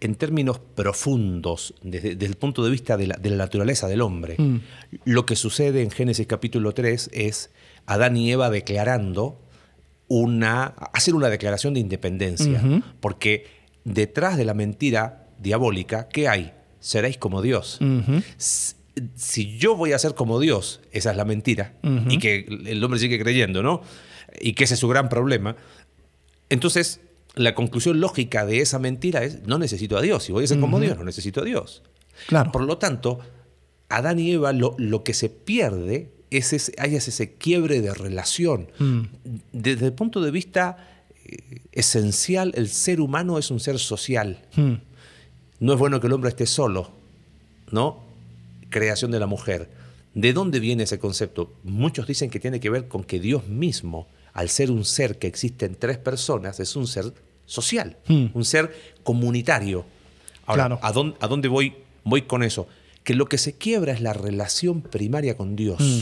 en 0.00 0.14
términos 0.14 0.60
profundos, 0.76 1.74
desde, 1.82 2.10
desde 2.14 2.26
el 2.26 2.36
punto 2.36 2.62
de 2.64 2.70
vista 2.70 2.96
de 2.96 3.08
la, 3.08 3.16
de 3.16 3.30
la 3.30 3.36
naturaleza 3.36 3.88
del 3.88 4.00
hombre, 4.00 4.36
Mm. 4.38 4.60
lo 5.06 5.26
que 5.26 5.34
sucede 5.34 5.82
en 5.82 5.90
Génesis 5.90 6.26
capítulo 6.28 6.72
3 6.72 7.10
es 7.12 7.50
Adán 7.86 8.16
y 8.16 8.30
Eva 8.30 8.48
declarando 8.48 9.40
una, 10.08 10.66
hacer 10.92 11.14
una 11.14 11.28
declaración 11.30 11.74
de 11.74 11.80
independencia, 11.80 12.62
porque 13.00 13.46
detrás 13.84 14.36
de 14.36 14.44
la 14.44 14.54
mentira 14.54 15.21
diabólica, 15.42 16.08
¿qué 16.08 16.28
hay? 16.28 16.52
Seréis 16.80 17.18
como 17.18 17.42
Dios. 17.42 17.78
Si 19.14 19.58
yo 19.58 19.76
voy 19.76 19.92
a 19.92 19.98
ser 19.98 20.14
como 20.14 20.38
Dios, 20.40 20.80
esa 20.92 21.10
es 21.10 21.16
la 21.16 21.24
mentira, 21.24 21.74
y 22.08 22.18
que 22.18 22.46
el 22.66 22.82
hombre 22.84 23.00
sigue 23.00 23.18
creyendo, 23.18 23.62
¿no? 23.62 23.82
Y 24.40 24.54
que 24.54 24.64
ese 24.64 24.74
es 24.74 24.80
su 24.80 24.88
gran 24.88 25.08
problema. 25.08 25.56
Entonces, 26.48 27.00
la 27.34 27.54
conclusión 27.54 28.00
lógica 28.00 28.44
de 28.44 28.60
esa 28.60 28.78
mentira 28.78 29.22
es, 29.24 29.46
no 29.46 29.58
necesito 29.58 29.96
a 29.96 30.02
Dios. 30.02 30.24
Si 30.24 30.32
voy 30.32 30.44
a 30.44 30.46
ser 30.46 30.60
como 30.60 30.80
Dios, 30.80 30.98
no 30.98 31.04
necesito 31.04 31.40
a 31.40 31.44
Dios. 31.44 31.82
Claro. 32.26 32.52
Por 32.52 32.64
lo 32.64 32.78
tanto, 32.78 33.20
Adán 33.88 34.18
y 34.18 34.32
Eva, 34.32 34.52
lo, 34.52 34.74
lo 34.78 35.02
que 35.02 35.14
se 35.14 35.30
pierde 35.30 36.10
es 36.30 36.52
ese, 36.52 36.72
hay 36.78 36.96
ese 36.96 37.34
quiebre 37.34 37.80
de 37.80 37.94
relación. 37.94 38.70
Mm. 38.78 39.00
Desde 39.52 39.86
el 39.86 39.92
punto 39.92 40.20
de 40.20 40.30
vista 40.30 41.04
eh, 41.24 41.60
esencial, 41.72 42.52
el 42.54 42.68
ser 42.68 43.00
humano 43.00 43.38
es 43.38 43.50
un 43.50 43.60
ser 43.60 43.78
social. 43.78 44.42
Hmm. 44.54 44.74
No 45.62 45.72
es 45.74 45.78
bueno 45.78 46.00
que 46.00 46.08
el 46.08 46.12
hombre 46.12 46.28
esté 46.30 46.44
solo, 46.44 46.90
¿no? 47.70 48.00
Creación 48.68 49.12
de 49.12 49.20
la 49.20 49.26
mujer. 49.26 49.70
¿De 50.12 50.32
dónde 50.32 50.58
viene 50.58 50.82
ese 50.82 50.98
concepto? 50.98 51.52
Muchos 51.62 52.08
dicen 52.08 52.30
que 52.30 52.40
tiene 52.40 52.58
que 52.58 52.68
ver 52.68 52.88
con 52.88 53.04
que 53.04 53.20
Dios 53.20 53.46
mismo, 53.46 54.08
al 54.32 54.48
ser 54.48 54.72
un 54.72 54.84
ser 54.84 55.18
que 55.20 55.28
existe 55.28 55.64
en 55.64 55.76
tres 55.76 55.98
personas, 55.98 56.58
es 56.58 56.74
un 56.74 56.88
ser 56.88 57.12
social, 57.46 57.96
Hmm. 58.08 58.26
un 58.34 58.44
ser 58.44 58.74
comunitario. 59.04 59.84
Ahora, 60.46 60.66
Claro. 60.66 60.80
¿a 60.82 60.90
dónde, 60.90 61.16
a 61.20 61.28
dónde 61.28 61.46
voy, 61.46 61.74
voy 62.02 62.22
con 62.22 62.42
eso? 62.42 62.66
Que 63.04 63.14
lo 63.14 63.26
que 63.26 63.38
se 63.38 63.52
quiebra 63.52 63.92
es 63.92 64.00
la 64.00 64.14
relación 64.14 64.82
primaria 64.82 65.36
con 65.36 65.54
Dios. 65.54 65.78
Hmm. 65.80 66.00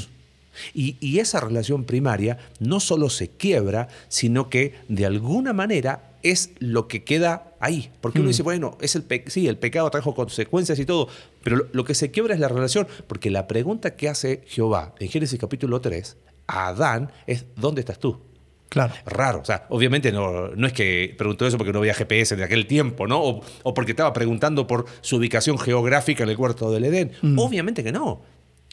Y, 0.73 0.97
y 1.01 1.19
esa 1.19 1.39
relación 1.39 1.85
primaria 1.85 2.39
no 2.61 2.81
solo 2.81 3.11
se 3.11 3.29
quiebra, 3.29 3.89
sino 4.09 4.49
que 4.49 4.75
de 4.89 5.05
alguna 5.05 5.53
manera 5.53 6.10
es 6.23 6.51
lo 6.59 6.89
que 6.89 7.05
queda 7.05 7.55
ahí. 7.61 7.91
Porque 8.01 8.19
uno 8.19 8.27
Mm. 8.27 8.31
dice, 8.33 8.43
bueno, 8.43 8.77
es 8.81 8.95
el 8.97 9.05
sí, 9.27 9.49
el 9.49 9.57
pecado 9.59 9.91
trajo 9.91 10.15
consecuencias 10.15 10.79
y 10.79 10.87
todo, 10.87 11.09
pero 11.43 11.57
lo, 11.57 11.67
lo 11.73 11.85
que 11.85 11.95
se 11.95 12.11
quiebra 12.11 12.35
es 12.35 12.41
la 12.41 12.49
relación. 12.49 12.87
Porque 13.07 13.31
la 13.31 13.47
pregunta 13.47 13.97
que 13.97 14.09
hace 14.09 14.43
Jehová 14.47 14.95
en 14.99 15.09
Génesis 15.09 15.39
capítulo 15.39 15.81
3 15.81 16.17
a 16.47 16.69
Adán 16.69 17.11
es, 17.27 17.47
¿dónde 17.57 17.81
estás 17.81 17.99
tú? 17.99 18.21
Claro. 18.69 18.95
Raro, 19.05 19.41
o 19.41 19.45
sea, 19.45 19.67
obviamente 19.69 20.13
no, 20.13 20.49
no 20.49 20.67
es 20.67 20.73
que 20.73 21.13
preguntó 21.19 21.45
eso 21.45 21.59
porque 21.59 21.73
no 21.73 21.81
había 21.81 21.93
GPS 21.95 22.35
en 22.35 22.43
aquel 22.43 22.67
tiempo, 22.69 23.09
¿no? 23.09 23.21
O, 23.21 23.41
o 23.65 23.75
porque 23.75 23.91
estaba 23.93 24.13
preguntando 24.13 24.69
por 24.69 24.87
su 25.01 25.17
ubicación 25.17 25.59
geográfica 25.59 26.23
en 26.23 26.31
el 26.31 26.37
huerto 26.37 26.71
del 26.71 26.85
Edén. 26.85 27.11
Mm. 27.21 27.37
Obviamente 27.39 27.83
que 27.83 27.91
no. 27.91 28.23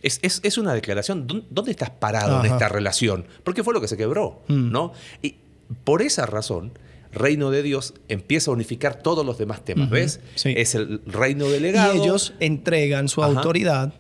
Es, 0.04 0.20
es- 0.22 0.40
es 0.44 0.60
una 0.60 0.76
declaración. 0.76 1.26
¿Dó- 1.26 1.44
¿Dónde 1.50 1.72
estás 1.72 1.90
parado 1.90 2.46
en 2.46 2.52
esta 2.52 2.70
relación? 2.70 3.26
Porque 3.44 3.64
fue 3.64 3.74
lo 3.74 3.82
que 3.82 3.88
se 3.88 3.98
quebró, 3.98 4.44
Mm. 4.48 4.72
¿no? 4.72 4.94
Y 5.24 5.38
por 5.84 6.04
esa 6.04 6.28
razón, 6.28 6.74
Reino 7.12 7.52
de 7.52 7.64
Dios 7.64 7.94
empieza 8.08 8.52
a 8.52 8.54
unificar 8.54 9.02
todos 9.02 9.26
los 9.26 9.38
demás 9.38 9.64
temas, 9.64 9.90
¿ves? 9.90 10.20
sí. 10.36 10.54
Es 10.58 10.76
el 10.76 11.02
reino 11.06 11.48
delegado. 11.50 11.96
Y 11.96 12.00
ellos 12.02 12.34
entregan 12.40 13.08
su 13.10 13.24
Ajá. 13.24 13.34
autoridad 13.38 13.94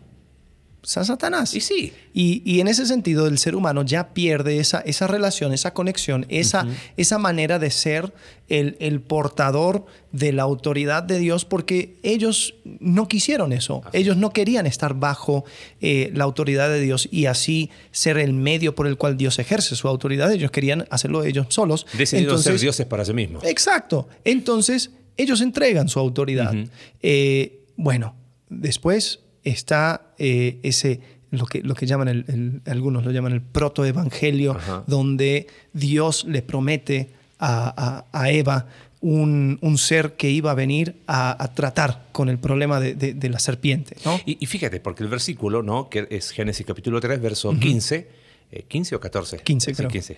a 0.95 1.03
Satanás. 1.03 1.53
Y 1.53 1.59
sí. 1.59 1.91
Y, 2.13 2.41
y 2.45 2.61
en 2.61 2.69
ese 2.69 2.85
sentido, 2.85 3.27
el 3.27 3.37
ser 3.39 3.55
humano 3.55 3.83
ya 3.83 4.13
pierde 4.13 4.59
esa, 4.59 4.79
esa 4.79 5.07
relación, 5.07 5.51
esa 5.51 5.73
conexión, 5.73 6.25
esa, 6.29 6.65
esa 6.95 7.17
manera 7.17 7.59
de 7.59 7.71
ser 7.71 8.13
el, 8.47 8.77
el 8.79 9.01
portador 9.01 9.85
de 10.13 10.31
la 10.31 10.43
autoridad 10.43 11.03
de 11.03 11.19
Dios, 11.19 11.43
porque 11.43 11.99
ellos 12.03 12.55
no 12.63 13.09
quisieron 13.09 13.51
eso. 13.51 13.81
Ellos 13.91 14.15
no 14.15 14.31
querían 14.31 14.65
estar 14.65 14.93
bajo 14.93 15.43
eh, 15.81 16.11
la 16.13 16.23
autoridad 16.23 16.69
de 16.69 16.79
Dios 16.79 17.09
y 17.11 17.25
así 17.25 17.69
ser 17.91 18.17
el 18.17 18.31
medio 18.31 18.73
por 18.73 18.87
el 18.87 18.95
cual 18.95 19.17
Dios 19.17 19.39
ejerce 19.39 19.75
su 19.75 19.89
autoridad. 19.89 20.31
Ellos 20.31 20.51
querían 20.51 20.87
hacerlo 20.89 21.25
ellos 21.25 21.47
solos. 21.49 21.85
Decidieron 21.97 22.41
ser 22.41 22.57
dioses 22.57 22.85
para 22.85 23.03
sí 23.03 23.13
mismos. 23.13 23.43
Exacto. 23.43 24.07
Entonces, 24.23 24.91
ellos 25.17 25.41
entregan 25.41 25.89
su 25.89 25.99
autoridad. 25.99 26.55
Eh, 27.01 27.65
bueno, 27.75 28.15
después 28.49 29.19
está 29.49 30.13
eh, 30.17 30.59
ese, 30.63 30.99
lo 31.31 31.45
que, 31.45 31.61
lo 31.61 31.73
que 31.75 31.85
llaman, 31.85 32.07
el, 32.07 32.25
el- 32.27 32.61
algunos 32.71 33.05
lo 33.05 33.11
llaman 33.11 33.33
el 33.33 33.41
protoevangelio, 33.41 34.57
donde 34.87 35.47
Dios 35.73 36.25
le 36.25 36.41
promete 36.41 37.09
a, 37.39 38.05
a- 38.11 38.19
a 38.23 38.29
Eva 38.31 38.67
un, 38.99 39.59
un 39.61 39.77
ser 39.77 40.15
que 40.15 40.29
iba 40.29 40.49
a 40.51 40.53
venir 40.55 40.95
a, 41.05 41.41
a 41.43 41.53
tratar 41.53 42.07
con 42.11 42.29
el 42.29 42.39
problema 42.39 42.79
de, 42.79 42.95
de- 42.95 43.13
de 43.13 43.29
la 43.29 43.39
serpiente. 43.39 43.95
¿no? 44.05 44.19
Y, 44.25 44.37
y 44.39 44.45
fíjate, 44.47 44.79
porque 44.79 45.03
el 45.03 45.09
versículo, 45.09 45.61
¿no? 45.61 45.89
Que 45.89 46.07
es 46.09 46.31
Génesis 46.31 46.65
capítulo 46.65 46.99
3, 46.99 47.21
verso 47.21 47.53
15, 47.57 48.07
eh, 48.51 48.63
15 48.67 48.95
o 48.95 48.99
14. 48.99 49.37
15 49.39 49.71
Sí, 49.71 49.75
creo. 49.77 49.89
15. 49.89 50.17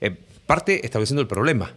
Eh, 0.00 0.16
parte 0.46 0.84
estableciendo 0.84 1.20
el 1.22 1.28
problema. 1.28 1.72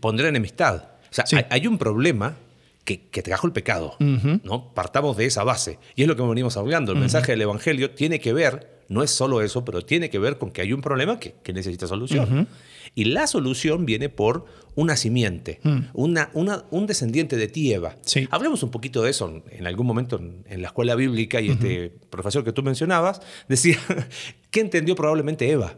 Pondré 0.00 0.28
enemistad. 0.28 0.84
O 1.10 1.14
sea, 1.14 1.26
Sí. 1.26 1.36
hay, 1.36 1.44
hay 1.48 1.66
un 1.66 1.78
problema 1.78 2.36
que, 2.84 3.08
que 3.08 3.22
trajo 3.22 3.46
el 3.46 3.52
pecado. 3.52 3.96
¿no? 3.98 4.72
Partamos 4.74 5.16
de 5.16 5.26
esa 5.26 5.42
base. 5.44 5.78
Y 5.96 6.02
es 6.02 6.08
lo 6.08 6.16
que 6.16 6.22
venimos 6.22 6.56
hablando. 6.56 6.92
El 6.92 6.98
mensaje 6.98 7.32
del 7.32 7.42
Evangelio 7.42 7.90
tiene 7.92 8.20
que 8.20 8.32
ver, 8.32 8.82
no 8.88 9.02
es 9.02 9.10
solo 9.10 9.40
eso, 9.42 9.64
pero 9.64 9.82
tiene 9.82 10.10
que 10.10 10.18
ver 10.18 10.36
con 10.38 10.50
que 10.50 10.60
hay 10.60 10.72
un 10.72 10.80
problema 10.82 11.18
que, 11.18 11.34
que 11.42 11.52
necesita 11.52 11.86
solución. 11.86 12.48
Y 12.94 13.06
la 13.06 13.26
solución 13.26 13.86
viene 13.86 14.08
por 14.08 14.44
una 14.76 14.96
simiente, 14.96 15.60
una, 15.94 16.30
una- 16.34 16.64
un 16.70 16.86
descendiente 16.86 17.36
de 17.36 17.48
ti, 17.48 17.72
Eva. 17.72 17.96
Sí. 18.02 18.28
Hablemos 18.30 18.62
un 18.62 18.70
poquito 18.70 19.02
de 19.02 19.10
eso 19.10 19.42
en, 19.50 19.66
algún 19.66 19.86
momento 19.86 20.16
en, 20.16 20.44
en 20.48 20.60
la 20.62 20.68
escuela 20.68 20.94
bíblica 20.94 21.40
y 21.40 21.50
este 21.50 21.90
profesor 22.10 22.44
que 22.44 22.52
tú 22.52 22.62
mencionabas 22.62 23.20
decía, 23.48 23.78
¿qué 24.50 24.60
entendió 24.60 24.94
probablemente 24.94 25.50
Eva? 25.50 25.74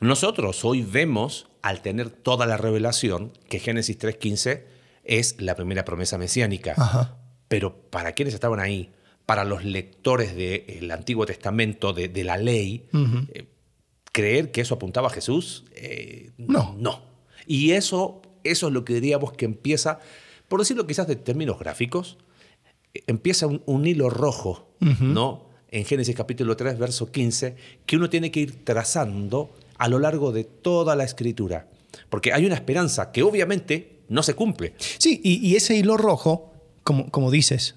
Nosotros 0.00 0.64
hoy 0.64 0.82
vemos, 0.82 1.46
al 1.62 1.80
tener 1.80 2.10
toda 2.10 2.44
la 2.46 2.56
revelación, 2.58 3.32
que 3.48 3.58
Génesis 3.58 3.98
3.15 3.98 4.64
es 5.06 5.40
la 5.40 5.54
primera 5.54 5.84
promesa 5.84 6.18
mesiánica. 6.18 6.74
Ajá. 6.76 7.18
Pero 7.48 7.76
¿para 7.90 8.12
quiénes 8.12 8.34
estaban 8.34 8.60
ahí? 8.60 8.92
Para 9.24 9.44
los 9.44 9.64
lectores 9.64 10.36
del 10.36 10.90
Antiguo 10.90 11.26
Testamento, 11.26 11.92
de, 11.92 12.08
de 12.08 12.24
la 12.24 12.36
ley, 12.36 12.88
eh, 13.32 13.46
creer 14.12 14.50
que 14.50 14.60
eso 14.60 14.74
apuntaba 14.74 15.08
a 15.08 15.10
Jesús, 15.10 15.64
eh, 15.74 16.30
No. 16.38 16.74
No. 16.78 17.02
Y 17.46 17.72
eso, 17.72 18.22
eso 18.44 18.68
es 18.68 18.72
lo 18.72 18.84
que 18.84 18.94
diríamos 18.94 19.32
que 19.32 19.44
empieza, 19.44 20.00
por 20.48 20.60
decirlo 20.60 20.86
quizás 20.86 21.06
de 21.06 21.16
términos 21.16 21.58
gráficos, 21.58 22.18
eh, 22.94 23.02
empieza 23.06 23.46
un, 23.46 23.62
un 23.66 23.86
hilo 23.86 24.10
rojo, 24.10 24.74
¿no? 24.80 25.46
En 25.68 25.84
Génesis 25.84 26.14
capítulo 26.14 26.56
3, 26.56 26.78
verso 26.78 27.10
15, 27.10 27.56
que 27.84 27.96
uno 27.96 28.08
tiene 28.08 28.30
que 28.30 28.40
ir 28.40 28.64
trazando 28.64 29.54
a 29.78 29.88
lo 29.88 29.98
largo 29.98 30.32
de 30.32 30.44
toda 30.44 30.96
la 30.96 31.04
escritura. 31.04 31.68
Porque 32.08 32.32
hay 32.32 32.46
una 32.46 32.54
esperanza 32.54 33.12
que 33.12 33.22
obviamente 33.22 33.95
no 34.08 34.22
se 34.22 34.34
cumple. 34.34 34.74
Sí, 34.98 35.20
y, 35.22 35.46
y 35.46 35.56
ese 35.56 35.76
hilo 35.76 35.96
rojo, 35.96 36.52
como, 36.82 37.10
como 37.10 37.30
dices, 37.30 37.76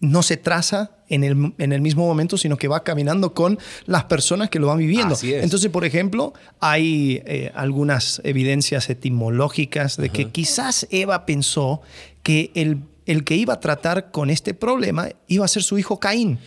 no 0.00 0.22
se 0.22 0.36
traza 0.36 0.96
en 1.08 1.24
el, 1.24 1.54
en 1.58 1.72
el 1.72 1.80
mismo 1.80 2.06
momento, 2.06 2.36
sino 2.36 2.56
que 2.56 2.68
va 2.68 2.82
caminando 2.82 3.32
con 3.32 3.58
las 3.86 4.04
personas 4.04 4.50
que 4.50 4.58
lo 4.58 4.66
van 4.66 4.78
viviendo. 4.78 5.14
Así 5.14 5.32
es. 5.32 5.42
Entonces, 5.42 5.70
por 5.70 5.84
ejemplo, 5.84 6.34
hay 6.60 7.22
eh, 7.26 7.52
algunas 7.54 8.20
evidencias 8.24 8.90
etimológicas 8.90 9.96
de 9.96 10.10
que 10.10 10.30
quizás 10.30 10.86
Eva 10.90 11.24
pensó 11.26 11.80
que 12.22 12.50
el, 12.54 12.80
el 13.06 13.24
que 13.24 13.34
iba 13.36 13.54
a 13.54 13.60
tratar 13.60 14.10
con 14.10 14.30
este 14.30 14.52
problema 14.54 15.08
iba 15.28 15.44
a 15.44 15.48
ser 15.48 15.62
su 15.62 15.78
hijo 15.78 15.98
Caín. 15.98 16.38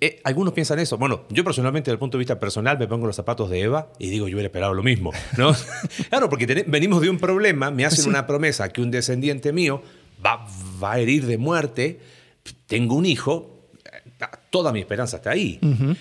Eh, 0.00 0.20
algunos 0.24 0.52
piensan 0.54 0.78
eso. 0.78 0.96
Bueno, 0.96 1.24
yo 1.30 1.42
personalmente, 1.42 1.86
desde 1.90 1.94
el 1.94 1.98
punto 1.98 2.16
de 2.16 2.20
vista 2.20 2.38
personal, 2.38 2.78
me 2.78 2.86
pongo 2.86 3.06
los 3.06 3.16
zapatos 3.16 3.50
de 3.50 3.60
Eva 3.62 3.88
y 3.98 4.10
digo, 4.10 4.28
yo 4.28 4.36
hubiera 4.36 4.46
esperado 4.46 4.74
lo 4.74 4.82
mismo. 4.82 5.12
¿no? 5.36 5.54
claro, 6.08 6.28
porque 6.30 6.46
ten- 6.46 6.64
venimos 6.70 7.00
de 7.02 7.10
un 7.10 7.18
problema, 7.18 7.70
me 7.70 7.84
hacen 7.84 8.04
Sí. 8.04 8.08
una 8.08 8.26
promesa 8.26 8.68
que 8.68 8.80
un 8.80 8.90
descendiente 8.90 9.52
mío 9.52 9.82
va, 10.24 10.46
va 10.82 10.92
a 10.92 10.98
herir 11.00 11.26
de 11.26 11.36
muerte, 11.38 12.00
tengo 12.66 12.94
un 12.94 13.06
hijo, 13.06 13.60
eh, 13.84 14.24
toda 14.50 14.72
mi 14.72 14.80
esperanza 14.80 15.16
está 15.16 15.30
ahí. 15.30 15.58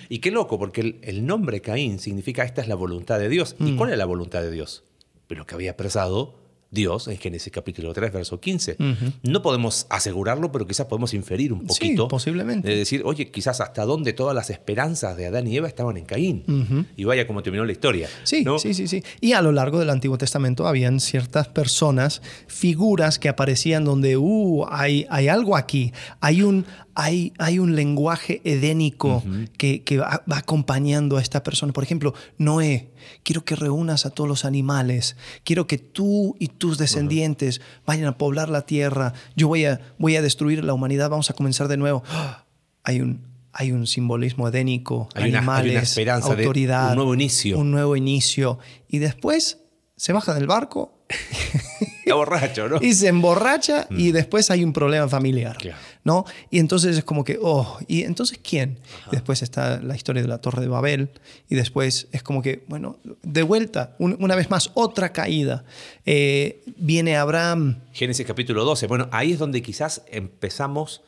Y 0.09 0.19
qué 0.19 0.29
loco, 0.31 0.59
porque 0.59 0.81
el, 0.81 0.99
el 1.01 1.25
nombre 1.25 1.61
Caín 1.61 1.99
significa 1.99 2.43
esta 2.43 2.61
es 2.61 2.67
la 2.67 2.75
voluntad 2.75 3.17
de 3.19 3.29
Dios. 3.29 3.55
¿Y 3.59 3.75
cuál 3.75 3.91
es 3.91 3.97
la 3.97 4.05
voluntad 4.05 4.41
de 4.41 4.51
Dios? 4.51 4.83
Pero 5.27 5.45
que 5.47 5.55
había 5.55 5.71
expresado 5.71 6.35
Dios 6.75 7.07
en 7.07 7.17
Génesis 7.17 7.51
capítulo 7.51 7.91
3, 7.93 8.13
verso 8.13 8.39
15. 8.39 8.77
No 9.23 9.41
podemos 9.41 9.87
asegurarlo, 9.89 10.51
pero 10.51 10.67
quizás 10.67 10.85
podemos 10.85 11.15
inferir 11.15 11.51
un 11.53 11.61
Sí, 11.61 11.65
poquito. 11.67 12.07
posiblemente. 12.07 12.67
De 12.69 12.75
decir, 12.75 13.01
oye, 13.05 13.31
quizás 13.31 13.61
hasta 13.61 13.83
dónde 13.85 14.13
todas 14.13 14.35
las 14.35 14.51
esperanzas 14.51 15.17
de 15.17 15.25
Adán 15.25 15.47
y 15.47 15.57
Eva 15.57 15.67
estaban 15.67 15.97
en 15.97 16.05
Caín. 16.05 16.85
Y 16.95 17.05
vaya 17.05 17.25
como 17.25 17.41
terminó 17.41 17.65
la 17.65 17.71
historia. 17.71 18.07
Sí, 18.23 18.43
¿no? 18.43 18.59
sí, 18.59 18.75
sí, 18.75 18.87
sí. 18.87 19.03
Y 19.21 19.31
a 19.33 19.41
lo 19.41 19.51
largo 19.51 19.79
del 19.79 19.89
Antiguo 19.89 20.17
Testamento 20.19 20.67
habían 20.67 20.99
ciertas 20.99 21.47
personas, 21.47 22.21
figuras 22.47 23.17
que 23.17 23.29
aparecían 23.29 23.85
donde, 23.85 24.17
uh, 24.17 24.65
hay, 24.69 25.07
hay 25.09 25.29
algo 25.29 25.55
aquí, 25.55 25.93
hay 26.19 26.41
un, 26.41 26.65
hay, 26.95 27.33
hay 27.37 27.59
un 27.59 27.75
lenguaje 27.75 28.41
edénico 28.45 29.21
que, 29.57 29.83
que 29.83 29.97
va, 29.97 30.23
va 30.31 30.37
acompañando 30.37 31.17
a 31.17 31.21
esta 31.21 31.43
persona. 31.43 31.73
Por 31.73 31.83
ejemplo, 31.83 32.13
Noé, 32.37 32.89
quiero 33.23 33.43
que 33.43 33.55
reúnas 33.55 34.05
a 34.05 34.09
todos 34.11 34.27
los 34.29 34.45
animales, 34.45 35.17
quiero 35.43 35.67
que 35.67 35.77
tú 35.77 36.35
y 36.39 36.47
tus 36.47 36.77
descendientes 36.77 37.59
vayan 37.85 38.05
a 38.07 38.17
poblar 38.17 38.47
la 38.49 38.65
tierra, 38.65 39.13
yo 39.35 39.47
voy 39.49 39.65
a, 39.65 39.81
voy 39.97 40.15
a 40.15 40.21
destruir 40.21 40.63
la 40.63 40.73
humanidad, 40.73 41.09
vamos 41.09 41.29
a 41.29 41.33
comenzar 41.33 41.67
de 41.67 41.77
nuevo. 41.77 42.01
¡Ah! 42.07 42.45
Hay 42.83 43.01
un, 43.01 43.21
hay 43.51 43.71
un 43.71 43.87
simbolismo 43.87 44.47
edénico, 44.47 45.09
Hay 45.15 45.29
una- 45.29 45.39
hay 45.39 45.43
una 45.45 45.57
animales, 45.57 45.83
esperanza 45.89 46.33
de 46.35 46.43
autoridad, 46.43 46.89
un 46.91 46.95
nuevo 46.95 47.13
inicio. 47.13 47.57
un 47.59 47.71
nuevo 47.71 47.95
inicio. 47.95 48.57
Y 48.87 48.99
después 48.99 49.59
se 49.97 50.13
baja 50.13 50.33
del 50.33 50.47
barco 50.47 50.97
Está 52.09 52.15
borracho, 52.15 52.69
¿no? 52.69 52.79
y 52.81 52.93
se 52.93 53.07
emborracha 53.07 53.87
y 53.89 54.11
después 54.11 54.51
hay 54.51 54.63
un 54.63 54.73
problema 54.73 55.07
familiar. 55.09 55.57
Claro. 55.57 55.77
¿no? 56.03 56.23
Y 56.51 56.59
entonces 56.59 56.97
es 56.97 57.03
como 57.03 57.23
que, 57.23 57.39
oh, 57.41 57.79
¿y 57.87 58.03
entonces 58.03 58.39
quién? 58.47 58.77
Y 59.07 59.11
después 59.15 59.41
está 59.41 59.81
la 59.81 59.95
historia 59.95 60.21
de 60.21 60.27
la 60.27 60.37
Torre 60.37 60.61
de 60.61 60.67
Babel 60.67 61.09
y 61.49 61.55
después 61.55 62.07
es 62.11 62.21
como 62.21 62.41
que, 62.43 62.63
bueno, 62.67 62.97
de 63.23 63.41
vuelta, 63.41 63.95
un- 63.97 64.15
una 64.19 64.35
vez 64.35 64.49
más, 64.51 64.69
otra 64.75 65.11
caída. 65.11 65.65
Eh, 66.05 66.61
viene 66.77 67.17
Abraham. 67.17 67.79
Génesis 67.91 68.25
capítulo 68.27 68.63
12. 68.65 68.85
Bueno, 68.85 69.09
ahí 69.11 69.31
es 69.33 69.39
donde 69.39 69.63
quizás 69.63 70.03
empezamos 70.11 71.01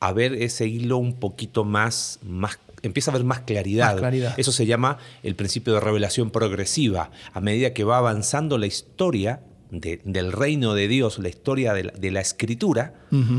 a 0.00 0.12
ver 0.12 0.32
ese 0.34 0.66
hilo 0.66 0.96
un 0.96 1.14
poquito 1.20 1.64
más, 1.64 2.18
más 2.22 2.58
empieza 2.82 3.10
a 3.10 3.14
haber 3.14 3.24
más 3.24 3.40
claridad. 3.40 3.92
Más 3.92 4.00
claridad. 4.00 4.34
Eso 4.38 4.50
se 4.50 4.66
llama 4.66 4.98
el 5.22 5.36
principio 5.36 5.74
de 5.74 5.80
revelación 5.80 6.30
progresiva. 6.30 7.10
A 7.34 7.40
medida 7.40 7.72
que 7.74 7.84
va 7.84 7.98
avanzando 7.98 8.58
la 8.58 8.66
historia 8.66 9.40
de- 9.72 10.00
del 10.04 10.30
reino 10.30 10.74
de 10.74 10.86
Dios, 10.86 11.18
la 11.18 11.28
historia 11.28 11.74
de 11.74 11.84
la, 11.84 11.92
de 11.92 12.10
la 12.12 12.20
escritura, 12.20 12.94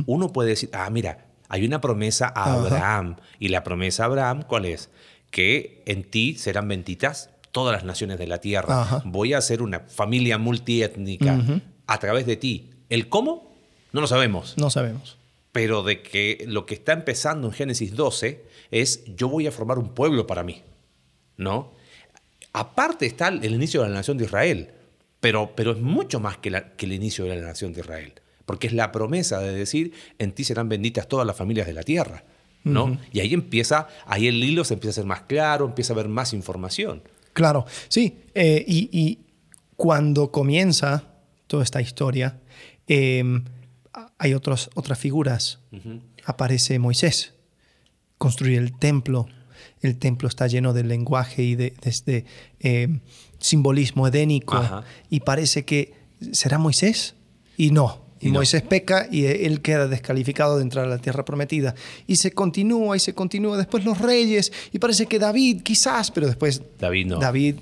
uno 0.05 0.33
puede 0.33 0.49
decir, 0.49 0.69
ah, 0.73 0.89
mira, 0.89 1.27
hay 1.47 1.63
una 1.65 1.79
promesa 1.79 2.27
a. 2.35 2.53
Abraham. 2.65 3.15
Y 3.39 3.47
la 3.49 3.63
promesa 3.63 4.03
a 4.03 4.05
Abraham, 4.07 4.43
¿cuál 4.47 4.65
es? 4.65 4.89
Que 5.31 5.81
en 5.85 6.03
ti 6.03 6.35
serán 6.35 6.67
benditas 6.67 7.29
todas 7.51 7.73
las 7.75 7.83
naciones 7.85 8.17
de 8.19 8.27
la 8.27 8.39
tierra. 8.39 9.01
Voy 9.05 9.33
a 9.33 9.37
hacer 9.37 9.61
una 9.61 9.79
familia 9.81 10.37
multiétnica 10.37 11.39
a 11.87 11.97
través 11.99 12.25
de 12.25 12.35
ti. 12.35 12.71
¿El 12.89 13.07
cómo? 13.09 13.53
No 13.91 14.01
lo 14.01 14.07
sabemos. 14.07 14.55
No 14.57 14.69
sabemos. 14.69 15.17
Pero 15.51 15.83
de 15.83 16.01
que 16.01 16.43
lo 16.47 16.65
que 16.65 16.73
está 16.73 16.93
empezando 16.93 17.47
en 17.47 17.53
Génesis 17.53 17.95
12 17.95 18.43
es 18.71 19.03
yo 19.15 19.29
voy 19.29 19.45
a 19.45 19.51
formar 19.51 19.77
un 19.77 19.89
pueblo 19.89 20.25
para 20.25 20.41
mí. 20.43 20.63
¿No? 21.37 21.71
Aparte 22.53 23.05
está 23.05 23.27
el 23.29 23.53
inicio 23.53 23.81
de 23.83 23.89
la 23.89 23.95
nación 23.95 24.17
de 24.17 24.25
Israel. 24.25 24.71
Pero, 25.23 25.53
pero 25.55 25.71
es 25.71 25.79
mucho 25.79 26.19
más 26.19 26.37
que, 26.37 26.49
la- 26.51 26.73
que 26.73 26.85
el 26.85 26.91
inicio 26.93 27.23
de 27.25 27.35
la 27.37 27.47
nación 27.47 27.71
de 27.73 27.79
Israel. 27.79 28.13
Porque 28.45 28.67
es 28.67 28.73
la 28.73 28.91
promesa 28.91 29.39
de 29.39 29.53
decir, 29.53 29.93
en 30.19 30.33
ti 30.33 30.43
serán 30.43 30.67
benditas 30.67 31.07
todas 31.07 31.25
las 31.25 31.35
familias 31.37 31.65
de 31.65 31.71
la 31.73 31.83
tierra. 31.83 32.25
¿no? 32.65 32.97
Y 33.11 33.19
ahí 33.21 33.33
empieza, 33.33 33.87
ahí 34.05 34.27
el 34.27 34.41
hilo 34.43 34.63
se 34.63 34.73
empieza 34.75 34.91
a 34.91 34.93
hacer 34.95 35.05
más 35.05 35.21
claro, 35.21 35.65
empieza 35.65 35.91
a 35.91 35.95
haber 35.95 36.07
más 36.09 36.33
información. 36.33 37.01
Claro, 37.33 37.65
sí. 37.89 38.19
eh, 38.35 38.63
y, 38.67 38.89
y 38.91 39.19
cuando 39.75 40.29
comienza 40.31 41.03
toda 41.47 41.63
esta 41.63 41.81
historia, 41.81 42.39
eh, 42.87 43.23
hay 44.17 44.33
otros, 44.33 44.69
otras 44.75 44.97
figuras. 44.99 45.59
Aparece 46.25 46.79
Moisés, 46.79 47.33
construye 48.17 48.57
el 48.57 48.77
templo. 48.77 49.27
El 49.81 49.97
templo 49.97 50.27
está 50.27 50.47
lleno 50.47 50.73
de 50.73 50.83
lenguaje 50.83 51.43
y 51.43 51.55
de, 51.55 51.73
de 51.81 51.89
este, 51.89 52.25
eh, 52.59 52.99
simbolismo 53.39 54.07
edénico. 54.07 54.55
Ajá. 54.55 54.83
Y 55.09 55.21
parece 55.21 55.65
que 55.65 55.93
será 56.31 56.57
Moisés. 56.57 57.15
Y 57.57 57.71
no. 57.71 58.01
Y, 58.19 58.27
Y 58.27 58.31
no. 58.31 58.39
Moisés 58.39 58.61
peca 58.61 59.07
y 59.11 59.25
él 59.25 59.61
queda 59.61 59.87
descalificado 59.87 60.57
de 60.57 60.63
entrar 60.63 60.85
a 60.85 60.87
la 60.87 60.97
tierra 60.97 61.25
prometida. 61.25 61.75
Y 62.07 62.15
se 62.15 62.31
continúa 62.31 62.95
y 62.95 62.99
se 62.99 63.13
continúa. 63.13 63.57
Después 63.57 63.83
los 63.83 63.99
reyes. 63.99 64.51
Y 64.71 64.79
parece 64.79 65.05
que 65.07 65.19
David, 65.19 65.61
quizás, 65.61 66.09
pero 66.09 66.27
después 66.27 66.61
David 66.79 67.07
no. 67.07 67.19
David, 67.19 67.55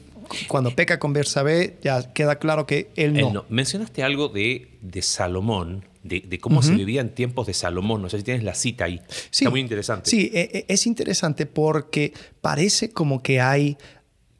cuando 0.47 0.75
peca 0.75 0.99
con 0.99 1.13
Bersabé, 1.13 1.77
ya 1.83 2.13
queda 2.13 2.37
claro 2.37 2.65
que 2.65 2.89
él 2.95 3.13
no. 3.13 3.27
Él 3.27 3.33
no. 3.33 3.45
Mencionaste 3.49 4.03
algo 4.03 4.29
de, 4.29 4.69
de 4.81 5.01
Salomón, 5.01 5.83
de, 6.03 6.21
de 6.21 6.39
cómo 6.39 6.61
se 6.63 6.73
vivía 6.73 7.01
en 7.01 7.09
tiempos 7.13 7.47
de 7.47 7.53
Salomón. 7.53 8.01
No 8.01 8.09
sé 8.09 8.17
si 8.17 8.23
tienes 8.23 8.43
la 8.43 8.55
cita 8.55 8.85
ahí. 8.85 8.99
Sí, 9.29 9.43
Está 9.45 9.49
muy 9.51 9.59
interesante. 9.59 10.09
Sí, 10.09 10.31
e- 10.33 10.49
e- 10.53 10.73
es 10.73 10.87
interesante 10.87 11.45
porque 11.45 12.13
parece 12.41 12.89
como 12.89 13.21
que 13.21 13.39
hay, 13.39 13.77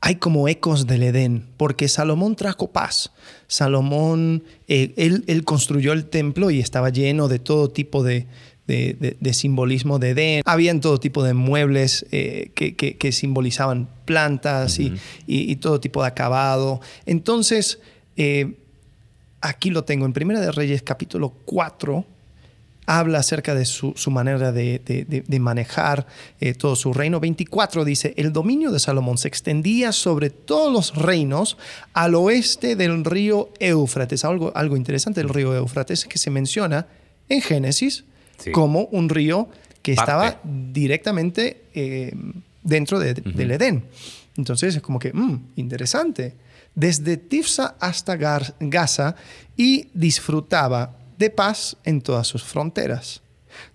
hay 0.02 0.16
como 0.16 0.48
ecos 0.48 0.88
del 0.88 1.04
Edén, 1.04 1.46
porque 1.58 1.88
Salomón 1.88 2.36
trajo 2.36 2.72
paz. 2.72 3.12
Salomón, 3.48 4.44
eh, 4.68 4.94
él, 4.98 5.24
él 5.28 5.44
construyó 5.44 5.94
el 5.94 6.06
templo 6.06 6.50
y 6.52 6.60
estaba 6.60 6.90
lleno 6.90 7.28
de 7.28 7.38
todo 7.40 7.70
tipo 7.70 8.02
de, 8.04 8.26
de- 8.66 8.96
de- 9.00 9.18
de 9.20 9.34
simbolismo 9.34 10.00
de 10.00 10.10
Edén. 10.10 10.42
Habían 10.46 10.82
todo 10.82 11.00
tipo 11.00 11.24
de 11.24 11.34
muebles 11.36 12.06
eh, 12.12 12.52
que, 12.56 12.76
que- 12.76 12.98
que 12.98 13.12
simbolizaban 13.12 13.88
plantas 14.06 14.80
y- 14.80 14.94
y, 15.28 15.52
y 15.52 15.56
todo 15.58 15.80
tipo 15.80 16.02
de 16.02 16.08
acabado. 16.08 16.82
Entonces, 17.06 17.80
eh, 18.18 18.58
aquí 19.42 19.70
lo 19.70 19.84
tengo 19.84 20.06
en 20.06 20.14
Primera 20.14 20.40
de 20.40 20.52
Reyes 20.52 20.82
capítulo 20.84 21.34
4, 21.46 22.06
habla 22.88 23.20
acerca 23.20 23.54
de 23.56 23.66
su, 23.66 23.94
su 23.96 24.12
manera 24.12 24.52
de, 24.52 24.80
de- 24.86 25.24
de 25.26 25.40
manejar 25.40 26.08
eh, 26.40 26.54
todo 26.54 26.76
su 26.76 26.94
reino. 26.94 27.20
24 27.20 27.86
dice, 27.86 28.14
el 28.18 28.34
dominio 28.34 28.72
de 28.72 28.80
Salomón 28.80 29.18
se 29.18 29.28
extendía 29.28 29.92
sobre 29.92 30.30
todos 30.30 30.72
los 30.74 30.96
reinos 30.96 31.58
al 31.94 32.16
oeste 32.16 32.76
del 32.76 33.06
río 33.06 33.50
Éufrates. 33.60 34.26
Algo, 34.26 34.52
algo 34.56 34.76
interesante 34.78 35.22
del 35.22 35.30
río 35.30 35.56
Éufrates 35.56 36.06
que 36.06 36.18
se 36.18 36.30
menciona 36.32 36.88
en 37.30 37.42
Génesis 37.42 38.04
Sí. 38.40 38.52
como 38.52 38.86
un 38.86 39.08
río 39.10 39.48
que 39.84 39.94
Parte. 39.94 40.12
estaba 40.12 40.40
directamente 40.44 41.62
eh, 41.76 42.12
dentro 42.64 43.00
de- 43.00 43.14
del 43.14 43.52
Edén. 43.52 43.84
Entonces 44.36 44.76
es 44.76 44.82
como 44.82 44.98
que, 44.98 45.14
mm, 45.14 45.52
interesante. 45.58 46.34
Desde 46.76 47.18
Tifsa 47.18 47.76
hasta 47.80 48.16
Gaza 48.16 49.16
y 49.58 49.90
disfrutaba 49.94 50.96
de 51.18 51.30
paz 51.30 51.78
en 51.84 52.02
todas 52.02 52.28
sus 52.28 52.44
fronteras. 52.44 53.22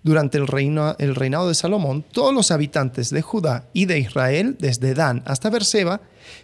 Durante 0.01 0.37
el, 0.39 0.47
reino, 0.47 0.95
el 0.97 1.13
reinado 1.15 1.47
de 1.47 1.53
Salomón, 1.53 2.03
todos 2.11 2.33
los 2.33 2.49
habitantes 2.49 3.11
de 3.11 3.21
Judá 3.21 3.65
y 3.73 3.85
de 3.85 3.99
Israel, 3.99 4.57
desde 4.59 4.95
Dan 4.95 5.21
hasta 5.25 5.49
Berseba, 5.51 6.01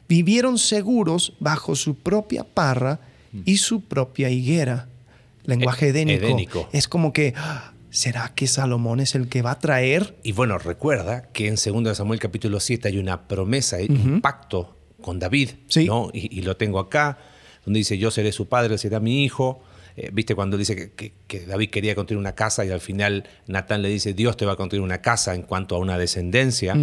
vivieron 0.08 0.58
seguros 0.60 1.34
bajo 1.40 1.76
su 1.76 1.96
propia 1.96 2.44
parra 2.44 3.00
y 3.46 3.58
su 3.58 3.82
propia 3.82 4.30
higuera. 4.30 4.88
Lenguaje 5.46 5.88
E- 5.88 5.90
edénico. 5.90 6.26
edénico. 6.26 6.70
Es 6.72 6.88
como 6.88 7.12
que, 7.12 7.34
ah, 7.36 7.74
¿será 7.90 8.32
que 8.36 8.46
Salomón 8.46 9.00
es 9.00 9.16
el 9.16 9.28
que 9.28 9.42
va 9.42 9.52
a 9.52 9.60
traer? 9.60 10.16
Y 10.24 10.32
bueno, 10.32 10.60
recuerda 10.60 11.24
que 11.34 11.48
en 11.48 11.56
2 11.56 11.98
Samuel 11.98 12.20
capítulo 12.20 12.60
7 12.60 12.88
hay 12.90 13.00
una 13.00 13.28
promesa, 13.28 13.78
hay 13.78 13.88
un 13.90 14.22
pacto 14.22 14.78
con 15.04 15.20
David, 15.20 15.50
Sí. 15.68 15.86
¿no? 15.86 16.10
Y, 16.12 16.40
y 16.40 16.42
lo 16.42 16.58
tengo 16.58 16.80
acá, 16.80 17.20
donde 17.66 17.78
dice, 17.78 18.00
yo 18.00 18.10
seré 18.10 18.32
su 18.32 18.48
padre, 18.48 18.80
será 18.80 19.00
mi 19.00 19.24
hijo. 19.24 19.62
Eh, 19.96 20.10
¿Viste 20.12 20.34
cuando 20.34 20.58
dice 20.58 20.76
que, 20.76 20.92
que- 20.94 21.14
que 21.28 21.46
David 21.46 21.70
quería 21.70 21.94
construir 21.94 22.18
una 22.20 22.34
casa 22.34 22.66
y 22.66 22.72
al 22.72 22.82
final 22.82 23.26
Natán 23.46 23.84
le 23.84 23.90
dice, 23.90 24.16
Dios 24.16 24.36
te 24.38 24.46
va 24.48 24.54
a 24.54 24.56
construir 24.56 24.82
una 24.82 25.02
casa 25.02 25.36
en 25.36 25.44
cuanto 25.44 25.76
a 25.76 25.78
una 25.80 26.00
descendencia? 26.00 26.76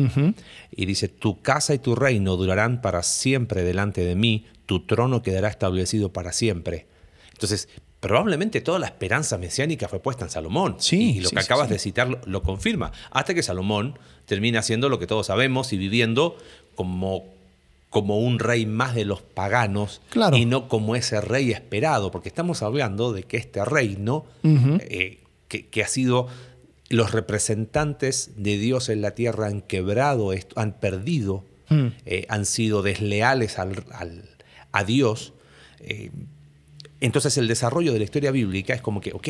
Y 0.70 0.86
dice, 0.86 1.08
tu 1.08 1.42
casa 1.42 1.74
y 1.74 1.80
tu 1.80 1.96
reino 1.96 2.36
durarán 2.36 2.80
para 2.80 3.02
siempre 3.02 3.64
delante 3.64 4.02
de 4.04 4.14
mí, 4.14 4.46
tu 4.66 4.86
trono 4.86 5.22
quedará 5.22 5.48
establecido 5.48 6.12
para 6.12 6.30
siempre. 6.32 6.86
Entonces, 7.32 7.68
probablemente 7.98 8.60
toda 8.60 8.78
la 8.78 8.86
esperanza 8.86 9.36
mesiánica 9.38 9.88
fue 9.88 9.98
puesta 10.00 10.24
en 10.24 10.30
Salomón. 10.30 10.76
Sí, 10.78 11.16
y 11.16 11.20
lo 11.20 11.28
sí, 11.30 11.34
que 11.34 11.42
sí, 11.42 11.46
acabas 11.46 11.66
sí. 11.66 11.72
de 11.74 11.78
citar 11.80 12.08
lo, 12.08 12.20
lo 12.26 12.42
confirma. 12.44 12.92
Hasta 13.10 13.34
que 13.34 13.42
Salomón 13.42 13.98
termina 14.24 14.60
haciendo 14.60 14.88
lo 14.88 14.98
que 15.00 15.08
todos 15.08 15.26
sabemos 15.26 15.72
y 15.72 15.78
viviendo 15.78 16.36
como, 16.76 17.24
como 17.90 18.18
un 18.20 18.38
rey 18.38 18.66
más 18.66 18.94
de 18.94 19.04
los 19.04 19.20
paganos 19.20 20.00
Claro. 20.10 20.36
y 20.36 20.46
no 20.46 20.68
como 20.68 20.94
ese 20.96 21.20
rey 21.20 21.50
esperado, 21.50 22.10
porque 22.10 22.28
estamos 22.28 22.62
hablando 22.62 23.12
de 23.12 23.24
que 23.24 23.36
este 23.36 23.64
reino, 23.64 24.24
eh, 24.44 25.18
que, 25.48 25.66
que 25.66 25.82
ha 25.82 25.88
sido 25.88 26.28
los 26.88 27.10
representantes 27.12 28.30
de 28.36 28.58
Dios 28.58 28.88
en 28.88 29.02
la 29.02 29.12
tierra 29.16 29.46
han 29.46 29.60
quebrado 29.60 30.32
esto, 30.32 30.58
han 30.60 30.72
perdido, 30.78 31.44
Mm. 31.68 31.86
eh, 32.06 32.26
han 32.28 32.46
sido 32.46 32.82
desleales 32.82 33.58
al- 33.58 33.84
al- 33.92 34.24
a 34.72 34.84
Dios. 34.84 35.32
eh, 35.80 36.10
entonces 37.00 37.38
el 37.38 37.48
desarrollo 37.48 37.92
de 37.92 37.98
la 37.98 38.04
historia 38.04 38.30
bíblica 38.30 38.74
es 38.74 38.82
como 38.82 39.00
que, 39.00 39.12
ok, 39.12 39.28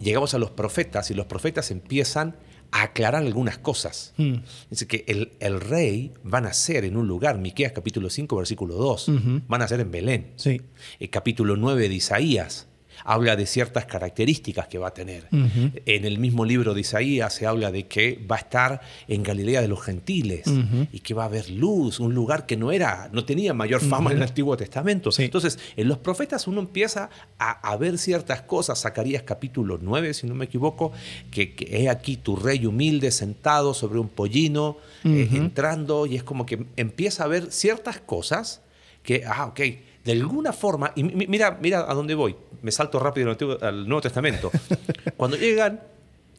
llegamos 0.00 0.32
a 0.34 0.38
los 0.38 0.50
profetas 0.50 1.10
y 1.10 1.14
los 1.14 1.26
profetas 1.26 1.70
empiezan 1.70 2.36
a 2.70 2.82
aclarar 2.82 3.22
algunas 3.22 3.58
cosas. 3.58 4.12
Mm. 4.18 4.34
Dice 4.70 4.86
que 4.86 5.04
el, 5.08 5.32
el 5.40 5.60
rey 5.60 6.12
va 6.24 6.38
a 6.38 6.42
nacer 6.42 6.84
en 6.84 6.96
un 6.96 7.08
lugar, 7.08 7.38
Miqueas 7.38 7.72
capítulo 7.72 8.10
5, 8.10 8.36
versículo 8.36 8.74
2, 8.76 9.08
Ujú. 9.08 9.40
va 9.50 9.56
a 9.56 9.58
nacer 9.58 9.80
en 9.80 9.90
Belén. 9.90 10.32
Sí. 10.36 10.60
El 11.00 11.10
capítulo 11.10 11.56
9 11.56 11.88
de 11.88 11.94
Isaías 11.94 12.67
habla 13.04 13.36
de 13.36 13.46
ciertas 13.46 13.86
características 13.86 14.68
que 14.68 14.78
va 14.78 14.88
a 14.88 14.94
tener. 14.94 15.28
En 15.30 16.04
el 16.04 16.18
mismo 16.18 16.44
libro 16.44 16.74
de 16.74 16.80
Isaías 16.80 17.32
se 17.34 17.46
habla 17.46 17.70
de 17.70 17.86
que 17.86 18.24
va 18.30 18.36
a 18.36 18.40
estar 18.40 18.80
en 19.06 19.22
Galilea 19.22 19.60
de 19.60 19.68
los 19.68 19.82
gentiles 19.82 20.44
y 20.92 21.00
que 21.00 21.14
va 21.14 21.24
a 21.24 21.26
haber 21.26 21.50
luz, 21.50 22.00
un 22.00 22.14
lugar 22.14 22.46
que 22.46 22.56
no 22.56 22.72
era, 22.72 23.08
no 23.12 23.24
tenía 23.24 23.54
mayor 23.54 23.80
fama 23.80 24.10
en 24.10 24.18
el 24.18 24.22
Antiguo 24.22 24.56
Testamento. 24.56 25.12
Sí. 25.12 25.24
Entonces, 25.24 25.58
en 25.76 25.88
los 25.88 25.98
profetas 25.98 26.46
uno 26.46 26.60
empieza 26.60 27.10
a, 27.38 27.50
a 27.50 27.76
ver 27.76 27.98
ciertas 27.98 28.42
cosas. 28.42 28.80
Zacarías 28.80 29.22
capítulo 29.22 29.78
9, 29.80 30.14
si 30.14 30.26
no 30.26 30.34
me 30.34 30.46
equivoco, 30.46 30.92
que, 31.30 31.54
que 31.54 31.82
he 31.82 31.88
aquí 31.88 32.16
tu 32.16 32.36
rey 32.36 32.66
humilde 32.66 33.10
sentado 33.10 33.74
sobre 33.74 33.98
un 33.98 34.08
pollino, 34.08 34.76
eh, 35.04 35.28
entrando, 35.32 36.06
y 36.06 36.16
es 36.16 36.22
como 36.22 36.46
que 36.46 36.66
empieza 36.76 37.24
a 37.24 37.26
ver 37.28 37.52
ciertas 37.52 38.00
cosas 38.00 38.62
que, 39.02 39.24
ah, 39.26 39.46
ok, 39.46 39.60
de 40.08 40.12
alguna 40.14 40.54
forma, 40.54 40.90
y 40.96 41.02
mi- 41.04 41.26
mira, 41.26 41.58
mira 41.60 41.84
a 41.86 41.92
dónde 41.92 42.14
voy, 42.14 42.34
me 42.62 42.72
salto 42.72 42.98
rápido 42.98 43.36
al 43.60 43.86
Nuevo 43.86 44.00
Testamento. 44.00 44.50
Cuando 45.18 45.36
llegan, 45.36 45.80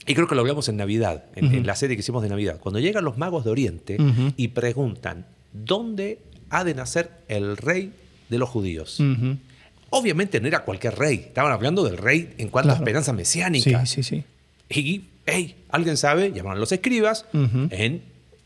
y 0.08 0.16
creo 0.16 0.28
que 0.28 0.34
lo 0.34 0.42
hablamos 0.42 0.68
en 0.70 0.78
Navidad, 0.78 1.26
en, 1.36 1.68
la 1.68 1.76
serie 1.76 1.96
que 1.96 2.00
hicimos 2.00 2.24
de 2.24 2.30
Navidad, 2.30 2.58
cuando 2.60 2.80
llegan 2.80 3.04
los 3.06 3.20
magos 3.20 3.44
de 3.46 3.52
Oriente 3.52 3.98
y 4.38 4.48
preguntan, 4.48 5.28
¿dónde 5.54 6.18
ha 6.50 6.64
de 6.64 6.74
nacer 6.74 7.12
el 7.28 7.58
rey 7.58 7.92
de 8.30 8.38
los 8.40 8.50
judíos? 8.50 9.00
Obviamente 9.92 10.40
no 10.42 10.48
era 10.48 10.64
cualquier 10.64 10.98
rey, 10.98 11.16
estaban 11.28 11.52
hablando 11.52 11.84
del 11.84 11.98
rey 11.98 12.34
en 12.40 12.50
cuanto 12.50 12.72
a 12.72 12.74
Claro. 12.74 12.84
esperanza 12.84 13.12
Sí, 13.12 13.18
mesiánica. 13.18 13.86
sí, 13.86 14.02
sí. 14.02 14.24
Y, 14.70 15.04
hey, 15.28 15.56
¿alguien 15.70 15.96
sabe? 15.98 16.32
Llamaron 16.32 16.58
a 16.58 16.60
los 16.60 16.72
escribas 16.72 17.26
en, 17.34 18.02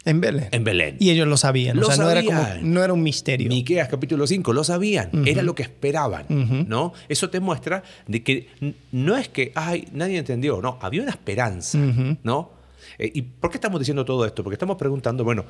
En 0.05 0.19
Belén. 0.19 0.49
en 0.51 0.63
Belén. 0.63 0.97
Y 0.99 1.11
ellos 1.11 1.27
lo 1.27 1.37
sabían. 1.37 1.77
Lo 1.77 1.87
o 1.87 1.91
sea, 1.91 2.03
no 2.03 2.09
era, 2.09 2.23
como, 2.23 2.41
sabían. 2.41 2.73
no 2.73 2.83
era 2.83 2.91
un 2.93 3.03
misterio. 3.03 3.47
Miqueas 3.47 3.87
capítulo 3.87 4.27
5, 4.27 4.51
lo 4.51 4.63
sabían, 4.63 5.09
era 5.25 5.41
lo 5.41 5.55
que 5.55 5.63
esperaban. 5.63 6.25
¿no? 6.67 6.93
Eso 7.07 7.29
te 7.29 7.39
muestra 7.39 7.83
de 8.07 8.21
que 8.23 8.47
no 8.91 9.15
es 9.17 9.29
que, 9.29 9.51
ay, 9.55 9.87
nadie 9.93 10.17
entendió, 10.17 10.61
no, 10.61 10.77
había 10.81 11.01
una 11.03 11.11
esperanza. 11.11 11.77
¿no? 12.23 12.51
Eh, 12.99 13.11
¿Y 13.13 13.21
por 13.21 13.49
qué 13.49 13.57
estamos 13.57 13.79
diciendo 13.79 14.03
todo 14.05 14.25
esto? 14.25 14.43
Porque 14.43 14.55
estamos 14.55 14.77
preguntando, 14.77 15.23
bueno, 15.23 15.45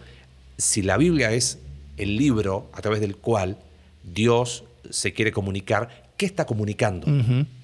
si 0.58 0.82
la 0.84 0.98
Biblia 0.98 1.32
es 1.32 1.60
el 1.98 2.16
libro 2.16 2.70
a 2.74 2.82
través 2.82 3.02
del 3.02 3.16
cual 3.18 3.58
Dios 4.04 4.66
se 4.90 5.14
quiere 5.14 5.32
comunicar, 5.32 6.12
¿qué 6.16 6.26
está 6.28 6.46
comunicando? 6.46 7.08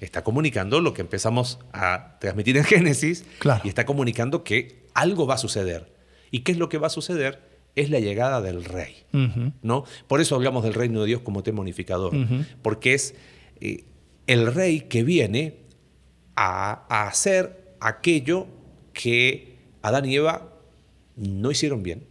Está 0.00 0.24
comunicando 0.24 0.80
lo 0.80 0.92
que 0.92 1.02
empezamos 1.02 1.58
a 1.72 2.16
transmitir 2.20 2.56
en 2.56 2.64
Génesis 2.64 3.24
Claro. 3.38 3.60
y 3.64 3.68
está 3.68 3.86
comunicando 3.86 4.42
que 4.42 4.80
algo 4.94 5.26
va 5.26 5.34
a 5.34 5.38
suceder. 5.38 5.89
¿Y 6.30 6.40
qué 6.40 6.52
es 6.52 6.58
lo 6.58 6.68
que 6.68 6.78
va 6.78 6.86
a 6.88 6.90
suceder? 6.90 7.40
Es 7.76 7.90
la 7.90 8.00
llegada 8.00 8.40
del 8.40 8.64
rey. 8.64 8.96
¿no? 9.62 9.84
Por 10.08 10.20
eso 10.20 10.34
hablamos 10.34 10.62
del 10.64 10.74
reino 10.74 11.00
de 11.00 11.06
Dios 11.06 11.20
como 11.22 11.42
tema 11.42 11.60
unificador, 11.60 12.12
porque 12.62 12.94
es 12.94 13.14
eh, 13.60 13.84
el 14.26 14.52
rey 14.52 14.82
que 14.82 15.02
viene 15.04 15.54
a, 16.36 16.84
a 16.88 17.06
hacer 17.08 17.74
aquello 17.80 18.46
que 18.92 19.56
Adán 19.82 20.04
y 20.06 20.16
Eva 20.16 20.52
no 21.16 21.50
hicieron 21.50 21.82
bien, 21.82 22.04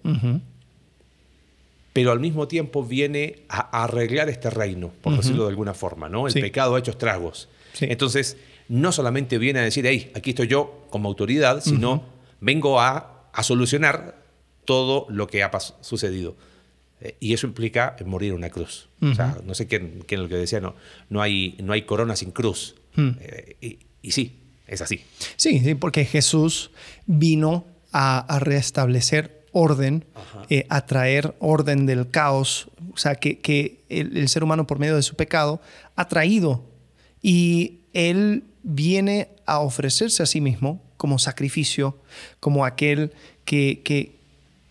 pero 1.94 2.12
al 2.12 2.20
mismo 2.20 2.48
tiempo 2.48 2.84
viene 2.84 3.44
a, 3.50 3.80
a 3.80 3.84
arreglar 3.86 4.30
este 4.30 4.50
reino, 4.50 4.92
por 5.02 5.16
decirlo 5.16 5.44
de 5.44 5.50
alguna 5.50 5.74
forma, 5.74 6.08
¿no? 6.08 6.28
El 6.28 6.34
Sí. 6.34 6.42
pecado 6.42 6.76
ha 6.76 6.80
hecho 6.80 6.92
estragos. 6.92 7.50
Sí. 7.74 7.88
Entonces, 7.90 8.38
no 8.68 8.92
solamente 8.92 9.38
viene 9.38 9.60
a 9.60 9.64
decir, 9.64 9.86
hey, 9.88 10.12
aquí 10.16 10.30
estoy 10.32 10.48
yo 10.48 10.86
como 10.90 11.10
autoridad, 11.10 11.62
sino 11.62 12.04
vengo 12.40 12.80
a, 12.80 13.19
a 13.40 13.44
solucionar 13.44 14.22
todo 14.66 15.06
lo 15.10 15.28
que 15.28 15.44
ha 15.44 15.52
sucedido. 15.80 16.36
Eh, 17.00 17.16
y 17.22 17.34
eso 17.34 17.48
implica 17.48 17.96
morir 18.06 18.34
una 18.34 18.50
cruz. 18.50 18.90
O 19.02 19.14
sea, 19.16 19.38
no 19.46 19.56
sé 19.56 19.66
quién, 19.66 20.04
quién 20.06 20.24
lo 20.24 20.28
que 20.28 20.36
decía, 20.36 20.60
no, 20.60 20.76
no, 21.10 21.22
hay, 21.22 21.56
no 21.64 21.72
hay 21.72 21.84
corona 21.84 22.18
sin 22.18 22.32
cruz. 22.32 22.76
Mm. 22.96 23.10
Eh, 23.22 23.56
y, 23.62 23.80
y 24.02 24.12
sí, 24.12 24.40
es 24.68 24.82
así. 24.82 25.06
Sí, 25.38 25.62
sí, 25.62 25.74
porque 25.76 26.04
Jesús 26.04 26.72
vino 27.06 27.66
a, 27.94 28.20
a 28.20 28.40
restablecer 28.40 29.46
orden, 29.54 30.04
eh, 30.50 30.66
a 30.68 30.86
traer 30.86 31.34
orden 31.40 31.86
del 31.86 32.10
caos, 32.10 32.68
o 32.94 32.98
sea, 32.98 33.16
que, 33.16 33.40
que 33.40 33.86
el, 33.88 34.18
el 34.18 34.28
ser 34.28 34.44
humano 34.44 34.68
por 34.68 34.80
medio 34.80 34.98
de 34.98 35.02
su 35.02 35.16
pecado 35.16 35.62
ha 35.96 36.10
traído 36.10 36.66
y 37.22 37.80
Él 37.94 38.44
viene 38.64 39.30
a 39.46 39.60
ofrecerse 39.60 40.24
a 40.24 40.26
sí 40.26 40.42
mismo 40.42 40.89
como 41.00 41.18
sacrificio, 41.18 41.98
como 42.42 42.66
aquel 42.66 43.14
que, 43.46 43.80
que, 43.86 44.18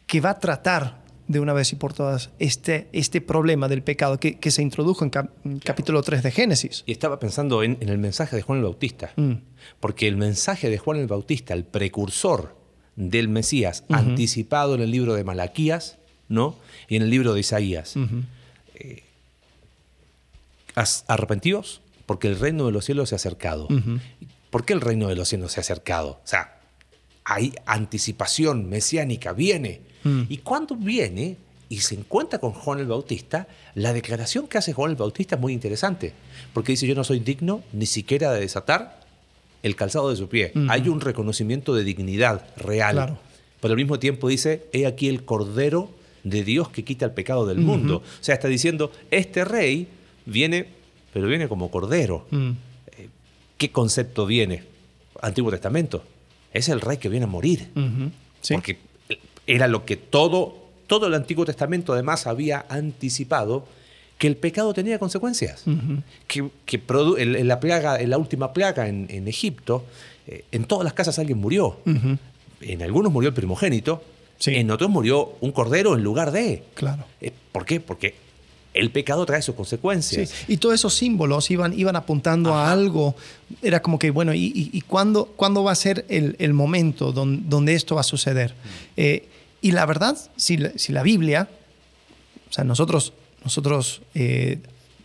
que 0.06 0.20
va 0.20 0.30
a 0.30 0.38
tratar 0.38 0.98
de 1.26 1.40
una 1.40 1.52
vez 1.54 1.72
y 1.72 1.76
por 1.76 1.92
todas 1.94 2.28
este, 2.38 2.88
este 2.92 3.20
problema 3.20 3.66
del 3.68 3.82
pecado 3.82 4.20
que, 4.20 4.38
que 4.38 4.50
se 4.50 4.60
introdujo 4.62 5.04
en, 5.04 5.10
cap- 5.10 5.30
en 5.44 5.58
capítulo 5.58 6.02
3 6.02 6.22
de 6.22 6.30
Génesis. 6.30 6.84
Y 6.86 6.92
estaba 6.92 7.18
pensando 7.18 7.62
en, 7.62 7.78
en 7.80 7.88
el 7.88 7.96
mensaje 7.98 8.36
de 8.36 8.42
Juan 8.42 8.58
el 8.58 8.64
Bautista. 8.64 9.12
Mm. 9.16 9.32
Porque 9.80 10.06
el 10.06 10.16
mensaje 10.18 10.68
de 10.70 10.76
Juan 10.78 10.98
el 10.98 11.06
Bautista, 11.06 11.54
el 11.54 11.64
precursor 11.64 12.56
del 12.96 13.28
Mesías, 13.28 13.84
anticipado 13.88 14.74
en 14.74 14.82
el 14.82 14.90
libro 14.90 15.14
de 15.14 15.24
Malaquías, 15.24 15.98
¿no? 16.28 16.56
Y 16.88 16.96
en 16.96 17.02
el 17.02 17.10
libro 17.10 17.32
de 17.34 17.40
Isaías. 17.40 17.96
Ujú. 17.96 18.22
As- 20.74 21.04
Arrepentíos, 21.08 21.80
porque 22.06 22.28
el 22.28 22.38
reino 22.38 22.66
de 22.66 22.72
los 22.72 22.84
cielos 22.84 23.08
se 23.10 23.14
ha 23.14 23.16
acercado. 23.16 23.68
¿Por 24.50 24.64
qué 24.64 24.72
el 24.72 24.80
reino 24.80 25.08
de 25.08 25.16
los 25.16 25.28
cielos 25.28 25.52
se 25.52 25.60
ha 25.60 25.62
acercado? 25.62 26.20
O 26.24 26.26
sea, 26.26 26.58
hay 27.24 27.52
anticipación 27.66 28.68
mesiánica, 28.68 29.32
viene. 29.32 29.82
Mm. 30.04 30.22
Y 30.28 30.38
cuando 30.38 30.76
viene 30.76 31.36
y 31.68 31.78
se 31.78 31.94
encuentra 31.94 32.38
con 32.38 32.52
Juan 32.52 32.78
el 32.78 32.86
Bautista, 32.86 33.46
la 33.74 33.92
declaración 33.92 34.46
que 34.48 34.58
hace 34.58 34.72
Juan 34.72 34.92
el 34.92 34.96
Bautista 34.96 35.34
es 35.34 35.40
muy 35.40 35.52
interesante, 35.52 36.14
porque 36.54 36.72
dice, 36.72 36.86
yo 36.86 36.94
no 36.94 37.04
soy 37.04 37.20
digno 37.20 37.62
ni 37.72 37.86
siquiera 37.86 38.32
de 38.32 38.40
desatar 38.40 39.00
el 39.62 39.76
calzado 39.76 40.08
de 40.10 40.16
su 40.16 40.28
pie. 40.28 40.52
Hay 40.68 40.88
un 40.88 41.00
reconocimiento 41.00 41.74
de 41.74 41.84
dignidad 41.84 42.46
real. 42.56 42.94
Claro. 42.94 43.18
Pero 43.60 43.72
al 43.72 43.76
mismo 43.76 43.98
tiempo 43.98 44.28
dice, 44.28 44.66
he 44.72 44.86
aquí 44.86 45.08
el 45.08 45.24
Cordero 45.24 45.90
de 46.24 46.44
Dios 46.44 46.68
que 46.70 46.84
quita 46.84 47.04
el 47.04 47.12
pecado 47.12 47.46
del 47.46 47.58
mundo. 47.58 47.96
O 47.96 48.22
sea, 48.22 48.34
está 48.34 48.48
diciendo, 48.48 48.92
este 49.10 49.44
rey 49.44 49.88
viene, 50.26 50.68
pero 51.12 51.26
viene 51.26 51.48
como 51.48 51.70
Cordero. 51.70 52.26
¿Qué 53.58 53.70
concepto 53.70 54.24
viene? 54.26 54.62
Antiguo 55.20 55.50
Testamento. 55.50 56.02
Es 56.52 56.68
el 56.70 56.80
rey 56.80 56.96
que 56.96 57.08
viene 57.08 57.24
a 57.24 57.28
morir. 57.28 57.68
Sí. 58.40 58.54
Porque 58.54 58.78
era 59.46 59.66
lo 59.68 59.84
que 59.84 59.96
todo, 59.96 60.56
todo 60.86 61.06
el 61.08 61.14
Antiguo 61.14 61.44
Testamento 61.44 61.92
además 61.92 62.26
había 62.26 62.64
anticipado 62.68 63.66
que 64.16 64.26
el 64.26 64.36
pecado 64.36 64.72
tenía 64.74 64.98
consecuencias. 64.98 65.64
Que, 66.26 66.48
que 66.66 66.80
en, 67.18 67.46
la 67.48 67.60
plaga, 67.60 68.00
en 68.00 68.10
la 68.10 68.18
última 68.18 68.52
plaga 68.52 68.88
en, 68.88 69.06
en 69.10 69.28
Egipto, 69.28 69.84
eh, 70.26 70.44
en 70.52 70.64
todas 70.64 70.84
las 70.84 70.92
casas 70.94 71.18
alguien 71.18 71.38
murió. 71.38 71.78
En 72.60 72.82
algunos 72.82 73.12
murió 73.12 73.28
el 73.28 73.34
primogénito, 73.34 74.02
Sí. 74.38 74.54
en 74.54 74.70
otros 74.70 74.88
murió 74.88 75.32
un 75.40 75.50
cordero 75.50 75.94
en 75.96 76.04
lugar 76.04 76.30
de. 76.30 76.62
Claro. 76.74 77.04
Eh, 77.20 77.32
¿Por 77.50 77.64
qué? 77.66 77.80
Porque 77.80 78.14
el 78.74 78.90
pecado 78.90 79.24
trae 79.26 79.42
sus 79.42 79.54
Sí, 79.54 79.56
consecuencias. 79.56 80.32
y 80.46 80.56
todos 80.58 80.74
esos 80.74 80.94
símbolos 80.94 81.50
iban, 81.50 81.76
iban 81.78 81.96
apuntando 81.96 82.54
a 82.54 82.70
algo. 82.70 83.16
Era 83.62 83.80
como 83.82 83.98
que, 83.98 84.10
bueno, 84.10 84.34
¿y, 84.34 84.44
y- 84.54 84.70
y 84.72 84.80
cuándo, 84.82 85.26
cuándo 85.36 85.64
va 85.64 85.72
a 85.72 85.74
ser 85.74 86.04
el, 86.08 86.36
el 86.38 86.52
momento 86.52 87.12
don- 87.12 87.48
donde 87.48 87.74
esto 87.74 87.94
va 87.96 88.02
a 88.02 88.04
suceder? 88.04 88.54
Eh, 88.96 89.28
y 89.60 89.72
la 89.72 89.84
verdad, 89.86 90.16
si 90.36 90.56
la, 90.58 90.70
si 90.76 90.92
la 90.92 91.02
Biblia, 91.02 91.48
o 92.48 92.52
sea, 92.52 92.62
nosotros, 92.64 93.12
nosotros 93.42 94.02
eh, 94.14 94.60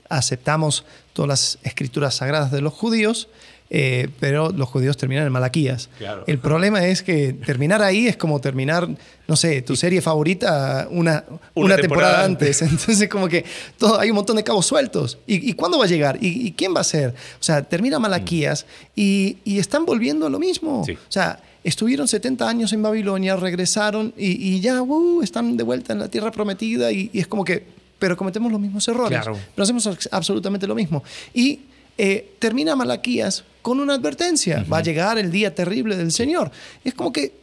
aceptamos 0.10 0.86
todas 1.14 1.30
las 1.30 1.60
escrituras 1.64 2.16
sagradas 2.16 2.52
de 2.52 2.62
los 2.62 2.74
judíos, 2.74 3.28
eh, 3.76 4.08
pero 4.20 4.52
los 4.52 4.70
judíos 4.70 4.98
terminan 4.98 5.26
en 5.26 5.32
Malaquías. 5.32 5.90
Claro. 5.98 6.24
El 6.28 6.38
problema 6.38 6.86
es 6.86 7.02
que 7.02 7.34
terminar 7.34 7.82
ahí 7.82 8.08
es 8.08 8.16
como 8.16 8.40
terminar, 8.40 8.88
no 9.28 9.36
sé, 9.36 9.64
tu 9.64 9.76
serie 9.76 10.00
favorita 10.00 10.88
una, 10.92 11.24
una, 11.56 11.76
temporada, 11.76 11.82
temporada 11.82 12.24
antes. 12.24 12.62
Entonces, 12.62 13.10
como 13.10 13.28
que 13.28 13.44
todo, 13.80 14.00
hay 14.00 14.12
un 14.12 14.16
montón 14.16 14.36
de 14.36 14.44
cabos 14.44 14.68
sueltos. 14.68 15.18
¿Y, 15.26 15.50
y 15.50 15.54
cuándo 15.54 15.80
va 15.80 15.86
a 15.86 15.88
llegar? 15.88 16.20
¿Y, 16.22 16.46
y 16.46 16.52
quién 16.52 16.76
va 16.76 16.82
a 16.82 16.84
ser? 16.84 17.10
O 17.10 17.44
sea, 17.44 17.64
termina 17.64 17.98
Malaquías 17.98 18.68
y, 18.96 19.38
y 19.44 19.58
están 19.58 19.88
volviendo 19.88 20.28
a 20.28 20.30
lo 20.30 20.38
mismo. 20.38 20.84
Sí. 20.86 20.92
O 20.92 21.12
sea, 21.12 21.40
estuvieron 21.64 22.08
70 22.08 22.48
años 22.48 22.74
en 22.74 22.84
Babilonia, 22.84 23.36
regresaron 23.38 24.14
y, 24.16 24.56
y 24.56 24.60
ya 24.60 24.84
uh, 24.84 25.24
están 25.24 25.58
de 25.58 25.64
vuelta 25.64 25.94
en 25.94 26.00
la 26.00 26.10
tierra 26.10 26.30
prometida 26.30 26.92
y, 26.92 27.10
y 27.12 27.22
es 27.22 27.26
como 27.26 27.44
que, 27.44 27.66
pero 27.98 28.16
cometemos 28.16 28.52
los 28.52 28.62
mismos 28.62 28.88
errores. 28.88 29.20
Claro. 29.20 29.36
Pero 29.56 29.64
hacemos 29.64 29.90
absolutamente 30.12 30.68
lo 30.68 30.76
mismo. 30.76 31.04
Y 31.34 31.62
eh, 31.98 32.34
termina 32.40 32.76
Malaquías 32.76 33.44
con 33.62 33.80
una 33.80 33.94
advertencia. 33.96 34.66
Va 34.72 34.80
a 34.80 34.82
llegar 34.84 35.18
el 35.18 35.32
día 35.32 35.54
terrible 35.56 35.96
del 35.96 36.12
Señor. 36.12 36.52
Es 36.84 36.94
como 36.94 37.14
que, 37.14 37.34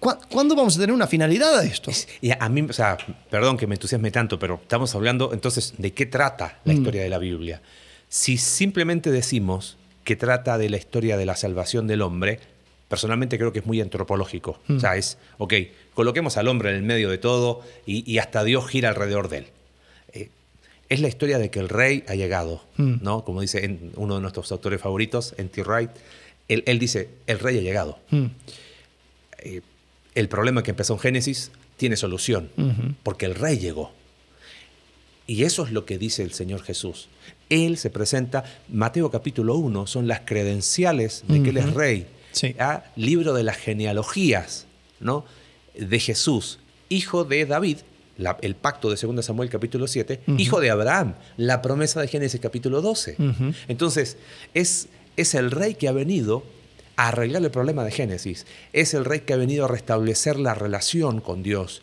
¿cu- 0.00 0.16
¿cuándo 0.30 0.54
vamos 0.56 0.76
a 0.76 0.80
tener 0.80 0.94
una 0.94 1.06
finalidad 1.06 1.58
a 1.58 1.64
esto? 1.64 1.90
Y 2.20 2.30
a 2.30 2.48
mí, 2.48 2.62
o 2.62 2.72
sea, 2.72 2.96
perdón 3.30 3.56
que 3.56 3.66
me 3.66 3.74
entusiasme 3.74 4.10
tanto, 4.10 4.38
pero 4.38 4.58
estamos 4.62 4.94
hablando 4.94 5.32
entonces 5.32 5.74
de 5.78 5.92
qué 5.92 6.06
trata 6.06 6.58
la 6.64 6.72
historia 6.72 7.02
de 7.02 7.08
la 7.08 7.18
Biblia. 7.18 7.60
Si 8.08 8.38
simplemente 8.38 9.10
decimos 9.10 9.76
que 10.04 10.16
trata 10.16 10.56
de 10.56 10.70
la 10.70 10.78
historia 10.78 11.16
de 11.18 11.26
la 11.26 11.36
salvación 11.36 11.86
del 11.86 12.00
hombre, 12.00 12.40
personalmente 12.88 13.36
creo 13.36 13.52
que 13.52 13.58
es 13.58 13.66
muy 13.66 13.82
antropológico. 13.82 14.58
O 14.74 14.80
sea, 14.80 14.96
es, 14.96 15.18
ok, 15.36 15.52
coloquemos 15.92 16.38
al 16.38 16.48
hombre 16.48 16.70
en 16.70 16.76
el 16.76 16.82
medio 16.84 17.10
de 17.10 17.18
todo 17.18 17.60
y, 17.84 18.10
y 18.10 18.16
hasta 18.18 18.44
Dios 18.44 18.66
gira 18.66 18.88
alrededor 18.88 19.28
de 19.28 19.38
él. 19.38 19.46
Es 20.88 21.00
la 21.00 21.08
historia 21.08 21.38
de 21.38 21.50
que 21.50 21.58
el 21.58 21.68
rey 21.68 22.04
ha 22.08 22.14
llegado, 22.14 22.62
¿no? 22.76 23.24
Como 23.24 23.40
dice 23.42 23.64
en- 23.64 23.92
uno 23.96 24.14
de 24.16 24.20
nuestros 24.22 24.50
autores 24.52 24.80
favoritos, 24.80 25.34
N.T. 25.36 25.62
Wright, 25.64 25.90
él, 26.48 26.62
él 26.66 26.78
dice, 26.78 27.10
el 27.26 27.38
rey 27.38 27.58
ha 27.58 27.60
llegado. 27.60 27.98
Mm. 28.10 28.24
Eh, 29.40 29.60
el 30.14 30.28
problema 30.28 30.62
que 30.62 30.70
empezó 30.70 30.94
en 30.94 31.00
Génesis 31.00 31.50
tiene 31.76 31.96
solución, 31.96 32.50
porque 33.02 33.26
el 33.26 33.34
rey 33.34 33.58
llegó. 33.58 33.92
Y 35.26 35.44
eso 35.44 35.64
es 35.66 35.72
lo 35.72 35.84
que 35.84 35.98
dice 35.98 36.22
el 36.22 36.32
Señor 36.32 36.62
Jesús. 36.62 37.08
Él 37.50 37.76
se 37.76 37.90
presenta, 37.90 38.44
Mateo 38.68 39.10
capítulo 39.10 39.54
1, 39.56 39.86
son 39.86 40.08
las 40.08 40.20
credenciales 40.20 41.22
de 41.28 41.42
que 41.42 41.50
Él 41.50 41.58
es 41.58 41.74
rey. 41.74 42.06
Sí. 42.32 42.54
Libro 42.96 43.34
de 43.34 43.42
las 43.42 43.56
genealogías 43.58 44.66
¿no? 45.00 45.24
de 45.78 46.00
Jesús, 46.00 46.58
hijo 46.88 47.24
de 47.24 47.44
David, 47.46 47.78
la- 48.18 48.36
el 48.42 48.54
pacto 48.54 48.90
de 48.90 48.96
2 48.96 49.24
Samuel 49.24 49.48
capítulo 49.48 49.86
7, 49.86 50.20
hijo 50.38 50.60
de 50.60 50.70
Abraham, 50.70 51.14
la 51.36 51.62
promesa 51.62 52.00
de 52.00 52.08
Génesis 52.08 52.40
capítulo 52.40 52.82
12. 52.82 53.16
Ujú. 53.18 53.54
Entonces, 53.68 54.16
es, 54.54 54.88
es 55.16 55.34
el 55.34 55.50
rey 55.50 55.74
que 55.74 55.88
ha 55.88 55.92
venido 55.92 56.44
a 56.96 57.08
arreglar 57.08 57.42
el 57.44 57.50
problema 57.50 57.84
de 57.84 57.92
Génesis. 57.92 58.44
Es 58.72 58.92
el 58.92 59.04
rey 59.04 59.20
que 59.20 59.32
ha 59.32 59.36
venido 59.36 59.64
a 59.64 59.68
restablecer 59.68 60.38
la 60.38 60.52
relación 60.54 61.20
con 61.20 61.42
Dios, 61.44 61.82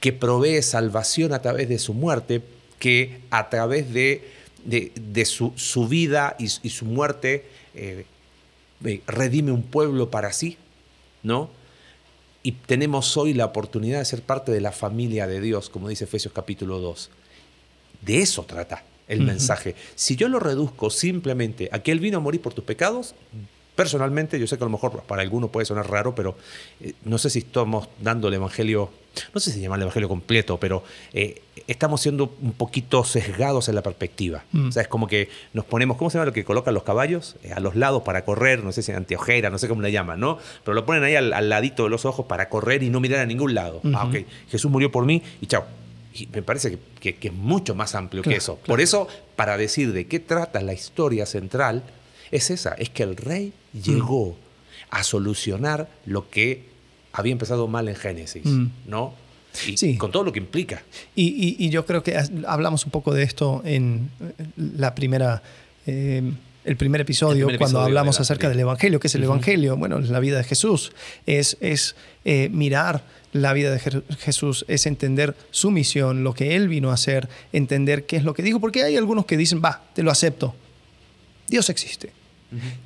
que 0.00 0.12
provee 0.12 0.60
salvación 0.60 1.32
a 1.32 1.40
través 1.40 1.68
de 1.68 1.78
su 1.78 1.94
muerte, 1.94 2.42
que 2.78 3.20
a 3.30 3.48
través 3.48 3.94
de, 3.94 4.28
de- 4.64 4.92
de 4.94 5.24
su, 5.24 5.52
su 5.56 5.86
vida 5.88 6.36
y, 6.38 6.46
y 6.62 6.70
su 6.70 6.84
muerte 6.84 7.46
eh, 7.74 8.04
eh, 8.84 9.00
redime 9.06 9.52
un 9.52 9.62
pueblo 9.62 10.10
para 10.10 10.32
sí, 10.32 10.58
¿no? 11.22 11.48
Y 12.46 12.52
tenemos 12.52 13.16
hoy 13.16 13.32
la 13.32 13.46
oportunidad 13.46 14.00
de 14.00 14.04
ser 14.04 14.20
parte 14.20 14.52
de 14.52 14.60
la 14.60 14.70
familia 14.70 15.26
de 15.26 15.40
Dios, 15.40 15.70
como 15.70 15.88
dice 15.88 16.04
Efesios 16.04 16.34
capítulo 16.34 16.78
2. 16.78 17.10
De 18.02 18.20
eso 18.20 18.42
trata 18.42 18.84
el 19.08 19.22
mensaje. 19.22 19.74
Si 19.94 20.14
yo 20.14 20.28
lo 20.28 20.38
reduzco 20.38 20.90
simplemente 20.90 21.70
a 21.72 21.78
que 21.78 21.90
Él 21.90 22.00
vino 22.00 22.18
a 22.18 22.20
morir 22.20 22.42
por 22.42 22.52
tus 22.52 22.62
pecados, 22.62 23.14
personalmente, 23.74 24.38
yo 24.38 24.46
sé 24.46 24.58
que 24.58 24.64
a 24.64 24.66
lo 24.66 24.72
mejor 24.72 25.04
para 25.04 25.22
alguno 25.22 25.48
puede 25.48 25.64
sonar 25.64 25.90
raro, 25.90 26.14
pero 26.14 26.36
eh, 26.82 26.92
no 27.06 27.16
sé 27.16 27.30
si 27.30 27.38
estamos 27.38 27.88
dando 28.02 28.28
el 28.28 28.34
Evangelio, 28.34 28.90
no 29.32 29.40
sé 29.40 29.50
si 29.52 29.60
llama 29.60 29.76
el 29.76 29.82
Evangelio 29.82 30.08
completo, 30.08 30.58
pero 30.58 30.84
eh, 31.12 31.42
estamos 31.66 32.00
siendo 32.00 32.34
un 32.42 32.52
poquito 32.52 33.04
sesgados 33.04 33.68
en 33.68 33.74
la 33.74 33.82
perspectiva. 33.82 34.44
Mm. 34.52 34.68
O 34.68 34.72
sea, 34.72 34.82
es 34.82 34.88
como 34.88 35.06
que 35.06 35.28
nos 35.52 35.64
ponemos, 35.64 35.96
¿cómo 35.96 36.10
se 36.10 36.18
llama 36.18 36.26
lo 36.26 36.32
que 36.32 36.44
colocan 36.44 36.74
los 36.74 36.82
caballos? 36.82 37.36
Eh, 37.42 37.52
a 37.52 37.60
los 37.60 37.76
lados 37.76 38.02
para 38.02 38.24
correr, 38.24 38.62
no 38.64 38.72
sé 38.72 38.82
si 38.82 38.92
anteojera, 38.92 39.50
no 39.50 39.58
sé 39.58 39.68
cómo 39.68 39.82
le 39.82 39.92
llaman, 39.92 40.20
¿no? 40.20 40.38
Pero 40.64 40.74
lo 40.74 40.84
ponen 40.86 41.04
ahí 41.04 41.14
al, 41.16 41.32
al 41.32 41.48
ladito 41.48 41.84
de 41.84 41.90
los 41.90 42.04
ojos 42.04 42.26
para 42.26 42.48
correr 42.48 42.82
y 42.82 42.90
no 42.90 43.00
mirar 43.00 43.20
a 43.20 43.26
ningún 43.26 43.54
lado. 43.54 43.80
Ah, 43.94 44.06
ok, 44.06 44.16
Jesús 44.50 44.70
murió 44.70 44.90
por 44.90 45.04
mí 45.06 45.22
y 45.40 45.46
chao. 45.46 45.64
Y 46.14 46.28
me 46.32 46.42
parece 46.42 46.70
que, 46.70 46.78
que- 47.00 47.16
que 47.16 47.28
es 47.28 47.34
mucho 47.34 47.74
más 47.74 47.94
amplio 47.96 48.22
Claro, 48.22 48.32
que 48.34 48.38
eso. 48.38 48.56
Por 48.66 48.80
eso, 48.80 49.08
para 49.34 49.56
decir 49.56 49.92
de 49.92 50.06
qué 50.06 50.20
trata 50.20 50.60
la 50.60 50.72
historia 50.72 51.26
central, 51.26 51.82
es 52.30 52.50
esa, 52.50 52.72
es 52.74 52.88
que 52.90 53.02
el 53.02 53.16
rey 53.16 53.52
llegó 53.72 54.36
a 54.90 55.02
solucionar 55.02 55.88
lo 56.06 56.30
que 56.30 56.66
había 57.14 57.32
empezado 57.32 57.66
mal 57.68 57.88
en 57.88 57.94
Génesis, 57.96 58.44
Mm. 58.44 58.66
¿no? 58.86 59.14
Y 59.68 59.76
Sí. 59.76 59.96
con 59.96 60.10
todo 60.10 60.24
lo 60.24 60.32
que 60.32 60.40
implica. 60.40 60.82
Y, 61.14 61.28
y- 61.28 61.56
y 61.64 61.70
yo 61.70 61.86
creo 61.86 62.02
que 62.02 62.20
hablamos 62.46 62.84
un 62.84 62.90
poco 62.90 63.14
de 63.14 63.22
esto 63.22 63.62
en 63.64 64.10
la 64.56 64.94
primera, 64.96 65.42
eh, 65.86 66.22
el 66.64 66.76
primer 66.76 67.00
episodio, 67.02 67.42
El 67.44 67.46
primer 67.46 67.58
cuando 67.58 67.78
episodio 67.78 67.86
hablamos 67.86 68.16
de 68.18 68.22
acerca 68.22 68.48
de- 68.48 68.54
del 68.54 68.60
Evangelio, 68.60 68.98
que 68.98 69.06
es 69.06 69.14
el 69.14 69.22
Evangelio, 69.24 69.76
bueno, 69.76 69.98
es 70.00 70.08
la 70.10 70.18
vida 70.18 70.38
de 70.38 70.44
Jesús. 70.44 70.92
Es, 71.26 71.56
es 71.60 71.94
eh, 72.24 72.48
mirar 72.52 73.04
la 73.32 73.52
vida 73.52 73.70
de 73.70 73.78
Jesús, 74.18 74.64
es 74.68 74.86
entender 74.86 75.36
su 75.50 75.70
misión, 75.70 76.24
lo 76.24 76.34
que 76.34 76.56
Él 76.56 76.68
vino 76.68 76.90
a 76.90 76.94
hacer, 76.94 77.28
entender 77.52 78.06
qué 78.06 78.16
es 78.16 78.24
lo 78.24 78.32
que 78.34 78.42
dijo, 78.42 78.60
porque 78.60 78.82
hay 78.82 78.96
algunos 78.96 79.24
que 79.26 79.36
dicen, 79.36 79.60
va, 79.64 79.82
te 79.94 80.02
lo 80.02 80.10
acepto. 80.10 80.54
Dios 81.48 81.68
existe. 81.70 82.10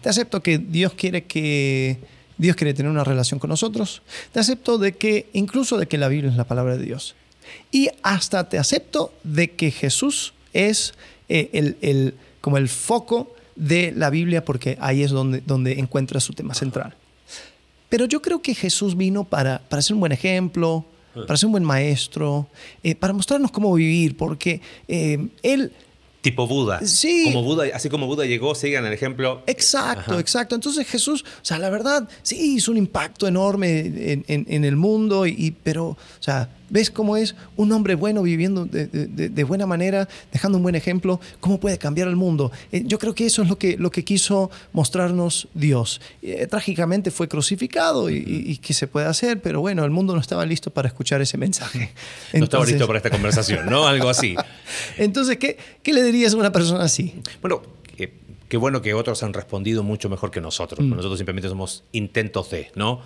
Te 0.02 0.08
acepto 0.08 0.42
que 0.42 0.58
Dios 0.58 0.92
quiere 0.94 1.24
que 1.24 1.98
Dios 2.38 2.56
quiere 2.56 2.72
tener 2.74 2.90
una 2.90 3.04
relación 3.04 3.38
con 3.40 3.50
nosotros. 3.50 4.02
Te 4.32 4.40
acepto 4.40 4.78
de 4.78 4.92
que 4.92 5.28
incluso 5.32 5.76
de 5.76 5.86
que 5.86 5.98
la 5.98 6.08
Biblia 6.08 6.30
es 6.30 6.36
la 6.36 6.44
palabra 6.46 6.76
de 6.76 6.84
Dios. 6.84 7.14
Y 7.70 7.88
hasta 8.02 8.48
te 8.48 8.58
acepto 8.58 9.12
de 9.24 9.50
que 9.52 9.70
Jesús 9.70 10.32
es 10.52 10.94
eh, 11.28 11.50
el, 11.52 11.76
el- 11.80 12.14
como 12.40 12.56
el 12.58 12.68
foco 12.68 13.34
de 13.56 13.92
la 13.96 14.08
Biblia 14.10 14.44
porque 14.44 14.78
ahí 14.80 15.02
es 15.02 15.10
donde, 15.10 15.42
donde 15.44 15.72
encuentra 15.80 16.20
su 16.20 16.32
tema 16.32 16.54
central. 16.54 16.94
Pero 17.88 18.04
yo 18.04 18.22
creo 18.22 18.40
que 18.42 18.54
Jesús 18.54 18.96
vino 18.96 19.24
para, 19.24 19.60
para 19.68 19.82
ser 19.82 19.94
un 19.94 20.00
buen 20.00 20.12
ejemplo, 20.12 20.84
para 21.26 21.36
ser 21.36 21.46
un 21.46 21.52
buen 21.52 21.64
maestro, 21.64 22.46
eh, 22.84 22.94
para 22.94 23.12
mostrarnos 23.12 23.50
cómo 23.50 23.74
vivir, 23.74 24.16
porque 24.16 24.60
eh, 24.86 25.28
Él 25.42 25.72
Tipo 26.20 26.46
Buda. 26.48 26.80
Sí. 26.84 27.24
Como 27.32 27.42
Buda, 27.44 27.64
así 27.74 27.88
como 27.88 28.06
Buda 28.06 28.24
llegó, 28.26 28.54
sigan 28.54 28.84
el 28.84 28.92
ejemplo. 28.92 29.42
Exacto, 29.46 30.12
Ajá. 30.12 30.20
exacto. 30.20 30.54
Entonces 30.56 30.86
Jesús, 30.88 31.24
o 31.40 31.44
sea, 31.44 31.58
la 31.58 31.70
verdad, 31.70 32.08
sí, 32.22 32.54
hizo 32.56 32.70
un 32.72 32.76
impacto 32.76 33.28
enorme 33.28 33.78
en, 33.80 34.24
en- 34.26 34.46
en 34.48 34.64
el 34.64 34.74
mundo, 34.76 35.26
y, 35.26 35.30
y- 35.38 35.50
pero, 35.52 35.86
o 35.90 35.96
sea, 36.18 36.50
ves 36.70 36.90
cómo 36.90 37.16
es 37.16 37.34
un 37.56 37.72
hombre 37.72 37.94
bueno 37.94 38.22
viviendo 38.22 38.64
de, 38.66 38.86
de- 38.86 39.44
buena 39.44 39.66
manera, 39.66 40.08
dejando 40.32 40.58
un 40.58 40.62
buen 40.62 40.74
ejemplo, 40.74 41.20
cómo 41.40 41.58
puede 41.58 41.78
cambiar 41.78 42.08
el 42.08 42.16
mundo. 42.16 42.52
Eh, 42.72 42.82
yo 42.84 42.98
creo 42.98 43.14
que 43.14 43.24
eso 43.26 43.42
es 43.42 43.48
lo 43.48 43.58
que, 43.58 43.76
lo 43.78 43.90
que 43.90 44.04
quiso 44.04 44.50
mostrarnos 44.72 45.48
Dios. 45.54 46.00
Eh, 46.22 46.46
trágicamente 46.46 47.10
fue 47.10 47.28
crucificado 47.28 48.10
y, 48.10 48.16
y- 48.16 48.52
y 48.52 48.56
qué 48.58 48.74
se 48.74 48.86
puede 48.86 49.06
hacer, 49.06 49.40
pero 49.40 49.60
bueno, 49.60 49.84
el 49.84 49.90
mundo 49.90 50.14
no 50.14 50.20
estaba 50.20 50.44
listo 50.44 50.70
para 50.70 50.88
escuchar 50.88 51.20
ese 51.22 51.38
mensaje. 51.38 51.92
No 52.34 52.44
estaba 52.44 52.64
listo 52.66 52.86
para 52.86 52.98
esta 52.98 53.10
conversación, 53.10 53.66
¿no? 53.70 53.86
Algo 53.86 54.08
así. 54.10 54.36
Entonces, 54.98 55.36
¿qué, 55.38 55.56
¿qué 55.82 55.92
le 55.92 56.02
dirías 56.02 56.34
a 56.34 56.36
una 56.36 56.52
persona 56.52 56.84
así? 56.84 57.14
Bueno, 57.40 57.62
eh, 57.96 58.12
qué 58.48 58.56
bueno 58.56 58.82
que 58.82 58.92
otros 58.94 59.22
han 59.22 59.32
respondido 59.32 59.82
mucho 59.82 60.08
mejor 60.10 60.30
que 60.30 60.40
nosotros. 60.40 60.80
Mm. 60.80 60.90
Nosotros 60.90 61.18
simplemente 61.18 61.48
somos 61.48 61.84
intentos 61.92 62.50
de, 62.50 62.70
¿no? 62.74 63.00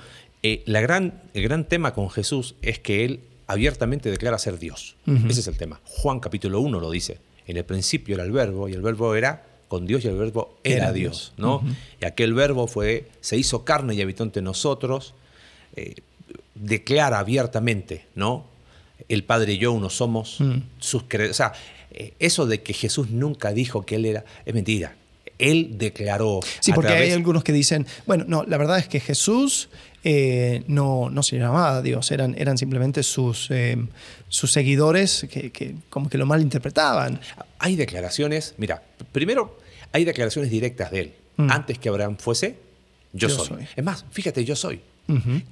La 0.67 0.81
gran, 0.81 1.23
el 1.35 1.45
gran 1.45 1.69
tema 1.69 1.95
con 1.95 2.11
Jesús 2.11 2.57
es 2.63 2.81
que 2.81 3.05
él 3.05 3.21
abiertamente 3.53 4.11
declara 4.11 4.39
ser 4.39 4.59
Dios. 4.59 4.97
Ese 5.29 5.41
es 5.41 5.47
el 5.49 5.57
tema. 5.57 5.81
Juan 5.85 6.21
capítulo 6.21 6.61
1 6.61 6.81
lo 6.81 6.91
dice. 6.91 7.19
En 7.47 7.57
el 7.57 7.65
principio 7.65 8.15
era 8.15 8.25
el 8.25 8.33
verbo 8.33 8.69
y 8.69 8.73
el 8.73 8.83
verbo 8.83 9.15
era 9.15 9.45
con 9.69 9.87
Dios 9.87 10.05
y 10.05 10.09
el 10.09 10.17
verbo 10.17 10.59
era, 10.65 10.77
Era 10.85 10.93
Dios, 10.93 11.33
Dios. 11.37 11.39
¿no? 11.39 11.63
Y 12.01 12.05
aquel 12.05 12.35
verbo 12.35 12.67
fue, 12.67 13.09
se 13.21 13.37
hizo 13.37 13.65
carne 13.65 13.95
y 13.95 14.03
habitó 14.03 14.23
entre 14.23 14.43
nosotros, 14.43 15.15
eh, 15.77 15.95
declara 16.55 17.19
abiertamente, 17.19 18.07
¿no? 18.15 18.47
El 19.09 19.25
Padre 19.25 19.55
y 19.55 19.59
yo 19.59 19.73
uno 19.73 19.91
somos 19.91 20.41
Mm. 20.41 20.59
sus 20.79 21.05
cre- 21.05 21.31
O 21.31 21.35
sea, 21.35 21.53
eh, 21.91 22.15
eso 22.19 22.47
de 22.47 22.63
que 22.63 22.73
Jesús 22.75 23.11
nunca 23.11 23.53
dijo 23.53 23.85
que 23.85 23.97
Él 23.97 24.07
era, 24.07 24.25
es 24.45 24.55
mentira. 24.55 24.95
Él 25.39 25.79
declaró. 25.79 26.41
Sí, 26.61 26.73
porque 26.73 26.93
hay 26.93 27.13
algunos 27.13 27.45
que 27.45 27.53
dicen, 27.53 27.87
bueno, 28.07 28.25
no, 28.27 28.45
la 28.45 28.57
verdad 28.59 28.79
es 28.79 28.89
que 28.89 29.01
Jesús 29.01 29.69
eh, 30.05 30.63
no, 30.67 31.11
no 31.11 31.23
se 31.23 31.39
llamaba 31.39 31.83
Dios, 31.83 32.11
eran, 32.11 32.35
eran 32.39 32.59
simplemente 32.59 33.03
sus, 33.03 33.51
eh, 33.51 33.77
sus 34.29 34.53
seguidores 34.53 35.27
que, 35.31 35.51
que 35.51 35.75
como 35.91 36.09
que 36.09 36.19
lo 36.19 36.27
malinterpretaban. 36.27 37.21
Hay 37.59 37.77
declaraciones, 37.77 38.55
mira, 38.59 38.83
primero 39.13 39.59
hay 39.93 40.05
declaraciones 40.05 40.51
directas 40.51 40.91
de 40.91 41.01
Él. 41.01 41.13
Mm. 41.37 41.51
Antes 41.51 41.79
que 41.79 41.89
Abraham 41.89 42.17
fuese, 42.19 42.57
yo, 43.13 43.29
Yo 43.29 43.37
soy. 43.37 43.47
soy. 43.47 43.69
Es 43.77 43.85
más, 43.85 44.05
fíjate, 44.11 44.45
yo 44.45 44.57
soy. 44.57 44.81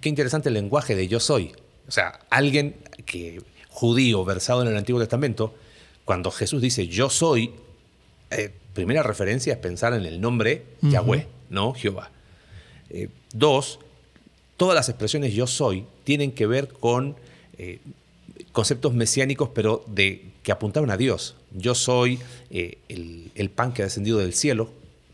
Qué 0.01 0.09
interesante 0.09 0.49
el 0.49 0.55
lenguaje 0.55 0.95
de 0.97 1.07
yo 1.07 1.21
soy. 1.21 1.53
O 1.87 1.91
sea, 1.91 2.21
alguien 2.31 2.77
que 3.05 3.43
judío 3.69 4.25
versado 4.25 4.63
en 4.63 4.69
el 4.69 4.77
Antiguo 4.77 5.01
Testamento, 5.01 5.55
cuando 6.07 6.31
Jesús 6.31 6.63
dice 6.63 6.87
yo 6.87 7.11
soy, 7.11 7.53
eh, 8.31 8.53
primera 8.75 9.03
referencia 9.03 9.53
es 9.53 9.59
pensar 9.59 9.95
en 9.95 10.07
el 10.07 10.21
nombre 10.21 10.65
Yahweh, 10.83 11.27
¿no? 11.49 11.75
Jehová. 11.75 12.11
Eh, 12.91 13.09
dos, 13.33 13.79
todas 14.57 14.75
las 14.75 14.89
expresiones 14.89 15.35
yo 15.35 15.47
soy 15.47 15.85
tienen 16.05 16.33
que 16.33 16.47
ver 16.47 16.69
con 16.69 17.17
eh, 17.59 17.79
conceptos 18.53 18.95
mesiánicos, 18.95 19.51
pero 19.55 19.85
de, 19.87 20.31
que 20.43 20.53
apuntaban 20.53 20.91
a 20.91 20.97
Dios. 20.97 21.37
Yo 21.53 21.75
soy 21.75 22.19
eh, 22.51 22.79
el, 22.89 23.31
el 23.35 23.51
pan 23.51 23.73
que 23.73 23.83
ha 23.83 23.85
descendido 23.85 24.19
del 24.19 24.35
cielo, 24.35 24.71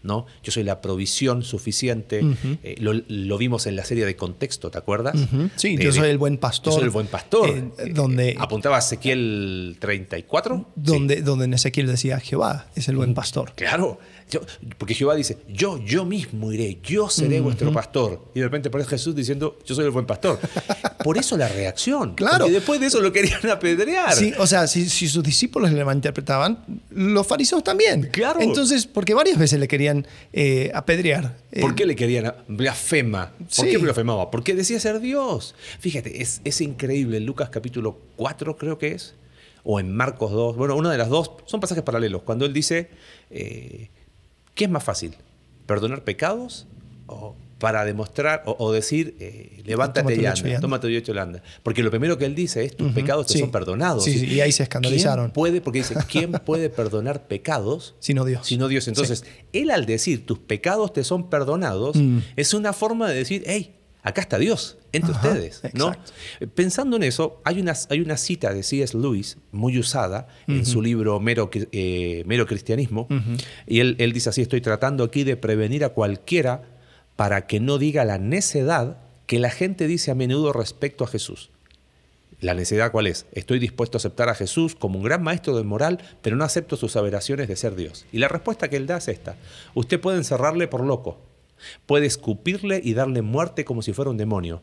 ¿no? 0.07 0.27
Yo 0.42 0.53
soy 0.53 0.62
la 0.62 0.81
provisión 0.81 1.42
suficiente. 1.42 2.23
Eh, 2.62 2.77
lo, 2.79 2.92
lo 3.09 3.37
vimos 3.38 3.66
en 3.66 3.77
la 3.77 3.85
serie 3.85 4.07
de 4.07 4.16
Contexto, 4.16 4.71
¿te 4.71 4.79
acuerdas? 4.79 5.16
Sí, 5.57 5.77
De- 5.77 5.85
yo 5.85 5.92
soy 5.92 6.09
el 6.09 6.19
buen 6.19 6.38
pastor. 6.38 6.73
Yo 6.73 6.79
soy 6.79 6.85
el 6.85 6.90
buen 6.90 7.07
pastor. 7.09 7.49
Eh, 7.51 7.64
Eh, 7.79 7.92
donde- 7.92 8.37
apuntaba 8.38 8.77
a 8.77 8.79
Ezequiel 8.79 9.77
34. 9.81 10.66
Donde, 10.77 11.23
donde 11.23 11.47
en 11.47 11.55
Ezequiel 11.55 11.87
decía 11.87 12.21
Jehová 12.21 12.66
es 12.75 12.88
el 12.88 12.97
buen 12.97 13.14
pastor. 13.14 13.53
Claro, 13.55 13.99
porque 14.78 14.94
Jehová 14.94 15.14
dice, 15.14 15.38
yo, 15.48 15.78
yo 15.84 16.04
mismo 16.04 16.52
iré, 16.52 16.78
yo 16.82 17.08
seré 17.08 17.40
vuestro 17.40 17.72
pastor. 17.72 18.24
Y 18.34 18.40
de 18.40 18.46
repente 18.46 18.68
aparece 18.68 18.90
Jesús 18.90 19.14
diciendo, 19.14 19.58
yo 19.64 19.74
soy 19.74 19.84
el 19.84 19.90
buen 19.92 20.06
pastor. 20.06 20.38
Por 21.04 21.16
eso 21.18 21.36
la 21.36 21.48
reacción. 21.48 22.14
Claro. 22.14 22.38
Porque 22.38 22.52
después 22.54 22.80
de 22.80 22.86
eso 22.86 23.00
lo 23.00 23.12
querían 23.12 23.48
apedrear. 23.48 24.12
Sí, 24.14 24.32
o 24.38 24.46
sea, 24.46 24.66
si, 24.66 24.88
si 24.88 25.06
sus 25.08 25.22
discípulos 25.22 25.70
le 25.72 25.84
malinterpretaban, 25.84 26.64
los 26.90 27.26
fariseos 27.26 27.62
también. 27.62 28.08
Claro. 28.12 28.40
Entonces, 28.40 28.86
porque 28.86 29.14
varias 29.14 29.38
veces 29.38 29.60
le 29.60 29.68
querían 29.68 30.06
eh, 30.32 30.70
apedrear. 30.74 31.36
¿Por 31.60 31.70
Eh, 31.70 31.74
qué 31.76 31.86
le 31.86 31.94
querían? 31.94 32.34
Blasfema. 32.48 33.30
¿Por 33.38 33.46
Sí. 33.48 33.70
qué 33.70 33.78
blasfemaba? 33.78 34.30
Porque 34.30 34.54
decía 34.54 34.80
ser 34.80 34.98
Dios. 35.00 35.54
Fíjate, 35.78 36.20
es, 36.22 36.40
es 36.44 36.60
increíble. 36.60 37.18
En 37.18 37.26
Lucas 37.26 37.48
capítulo 37.50 37.98
4 38.16 38.56
creo 38.56 38.76
que 38.78 38.92
es, 38.92 39.14
o 39.62 39.78
en 39.80 39.94
Marcos 39.94 40.32
2, 40.32 40.56
bueno, 40.56 40.74
una 40.76 40.90
de 40.90 40.98
las 40.98 41.08
dos, 41.08 41.30
son 41.46 41.60
pasajes 41.60 41.84
paralelos. 41.84 42.22
Cuando 42.22 42.44
él 42.46 42.52
dice, 42.52 42.88
eh, 43.30 43.88
¿qué 44.57 44.64
es 44.64 44.71
más 44.71 44.83
fácil? 44.83 45.14
¿Perdonar 45.66 46.03
pecados 46.03 46.66
o 47.07 47.37
para 47.59 47.85
demostrar 47.87 48.42
o, 48.45 48.55
o 48.59 48.71
decir, 48.73 49.16
eh, 49.19 49.62
levántate 49.64 50.12
y 50.14 50.27
anda, 50.27 50.31
lecho 50.88 51.12
y 51.14 51.19
anda? 51.19 51.42
Porque 51.62 51.83
lo 51.83 51.90
primero 51.90 52.19
que 52.19 52.25
él 52.27 52.35
dice 52.35 52.64
es, 52.64 52.77
tus 52.77 52.90
pecados 52.92 53.27
te 53.29 53.35
sí. 53.35 53.38
son 53.38 53.51
perdonados. 53.51 54.05
Sí, 54.05 54.19
sí, 54.19 54.27
y 54.27 54.40
ahí 54.40 54.51
se 54.53 54.64
escandalizaron. 54.64 55.27
¿Quién 55.27 55.33
puede, 55.33 55.61
porque 55.61 55.79
dice, 55.79 55.95
¿quién 56.11 56.33
puede 56.33 56.69
perdonar 56.71 57.27
pecados 57.29 57.95
Sino 58.01 58.25
Dios. 58.25 58.47
sino 58.47 58.66
Dios. 58.69 58.88
Entonces, 58.88 59.25
él 59.53 59.71
al 59.71 59.87
decir 59.87 60.27
tus 60.27 60.38
pecados 60.40 60.92
te 60.92 61.05
son 61.05 61.31
perdonados, 61.31 61.97
Mm. 61.97 62.19
es 62.37 62.53
una 62.55 62.73
forma 62.73 63.09
de 63.09 63.14
decir, 63.16 63.45
hey, 63.47 63.77
acá 64.07 64.21
está 64.21 64.38
Dios, 64.38 64.79
entre 64.92 65.12
Ajá, 65.12 65.29
ustedes. 65.29 65.62
¿no? 65.75 65.88
exacto. 65.88 66.12
Pensando 66.55 66.97
en 66.97 67.03
eso, 67.03 67.40
hay 67.45 67.61
una, 67.61 67.75
hay 67.90 68.01
una 68.01 68.16
cita 68.16 68.55
de 68.55 68.62
C.S. 68.62 68.97
Lewis 68.97 69.37
muy 69.51 69.79
usada 69.79 70.29
en 70.47 70.64
su 70.64 70.81
libro 70.81 71.19
Mero, 71.19 71.51
eh, 71.53 72.23
Mero 72.25 72.47
Cristianismo, 72.47 73.09
y 73.66 73.81
él, 73.81 73.97
él 73.99 74.12
dice 74.12 74.29
así, 74.31 74.42
estoy 74.42 74.61
tratando 74.61 75.03
aquí 75.03 75.25
de 75.25 75.37
prevenir 75.37 75.85
a 75.85 75.88
cualquiera 75.88 76.62
para 77.16 77.49
que 77.49 77.59
no 77.59 77.79
diga 77.79 78.05
la 78.05 78.19
necedad 78.19 78.99
que 79.27 79.40
la 79.40 79.51
gente 79.51 79.88
dice 79.88 80.12
a 80.12 80.14
menudo 80.14 80.53
respecto 80.53 81.03
a 81.03 81.09
Jesús. 81.09 81.51
¿La 82.40 82.55
necedad 82.55 82.92
cuál 82.92 83.09
es? 83.09 83.27
Estoy 83.33 83.59
dispuesto 83.59 83.97
a 83.97 83.99
aceptar 83.99 84.29
a 84.29 84.35
Jesús 84.35 84.77
como 84.77 84.99
un 84.99 85.05
gran 85.05 85.23
maestro 85.23 85.57
de 85.57 85.64
moral, 85.64 85.99
pero 86.23 86.37
no 86.37 86.45
acepto 86.45 86.77
sus 86.77 86.95
aberraciones 86.95 87.49
de 87.49 87.57
ser 87.57 87.75
Dios. 87.75 88.07
Y 88.12 88.19
la 88.19 88.29
respuesta 88.29 88.69
que 88.69 88.77
él 88.77 88.87
da 88.87 88.99
es 88.99 89.09
esta. 89.09 89.35
Usted 89.75 89.99
puede 89.99 90.19
encerrarle 90.19 90.69
por 90.69 90.85
loco, 90.85 91.19
puede 91.87 92.07
escupirle 92.07 92.81
y 92.83 92.95
darle 92.95 93.23
muerte 93.23 93.64
como 93.64 93.83
si 93.83 93.92
fuera 93.92 94.11
un 94.11 94.16
demonio, 94.16 94.62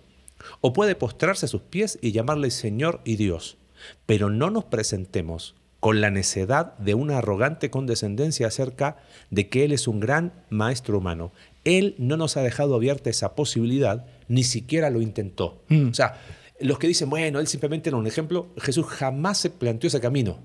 o 0.62 0.74
puede 0.74 0.96
postrarse 0.96 1.46
a 1.46 1.50
sus 1.50 1.62
pies 1.62 2.00
y 2.02 2.12
llamarle 2.12 2.52
Señor 2.52 3.02
y 3.06 3.16
Dios. 3.16 3.58
Pero 4.06 4.30
no 4.30 4.50
nos 4.50 4.66
presentemos 4.66 5.56
con 5.80 6.00
la 6.00 6.10
necedad 6.10 6.78
de 6.78 6.94
una 6.94 7.18
arrogante 7.18 7.70
condescendencia 7.70 8.48
acerca 8.48 8.98
de 9.32 9.50
que 9.50 9.66
Él 9.66 9.74
es 9.74 9.88
un 9.90 10.00
gran 10.00 10.32
maestro 10.50 10.98
humano. 10.98 11.34
Él 11.66 11.96
no 11.98 12.16
nos 12.16 12.38
ha 12.38 12.42
dejado 12.42 12.76
abierta 12.76 13.10
esa 13.10 13.36
posibilidad, 13.36 14.06
ni 14.30 14.46
siquiera 14.46 14.90
lo 14.90 15.02
intentó. 15.02 15.62
Mm. 15.68 15.90
O 15.90 15.94
sea, 15.94 16.22
los 16.62 16.80
que 16.80 16.88
dicen, 16.88 17.10
bueno, 17.10 17.42
Él 17.42 17.48
simplemente 17.48 17.90
era 17.90 17.98
un 17.98 18.08
ejemplo, 18.08 18.48
Jesús 18.58 18.86
jamás 18.86 19.40
se 19.40 19.50
planteó 19.50 19.90
ese 19.90 20.00
camino. 20.00 20.40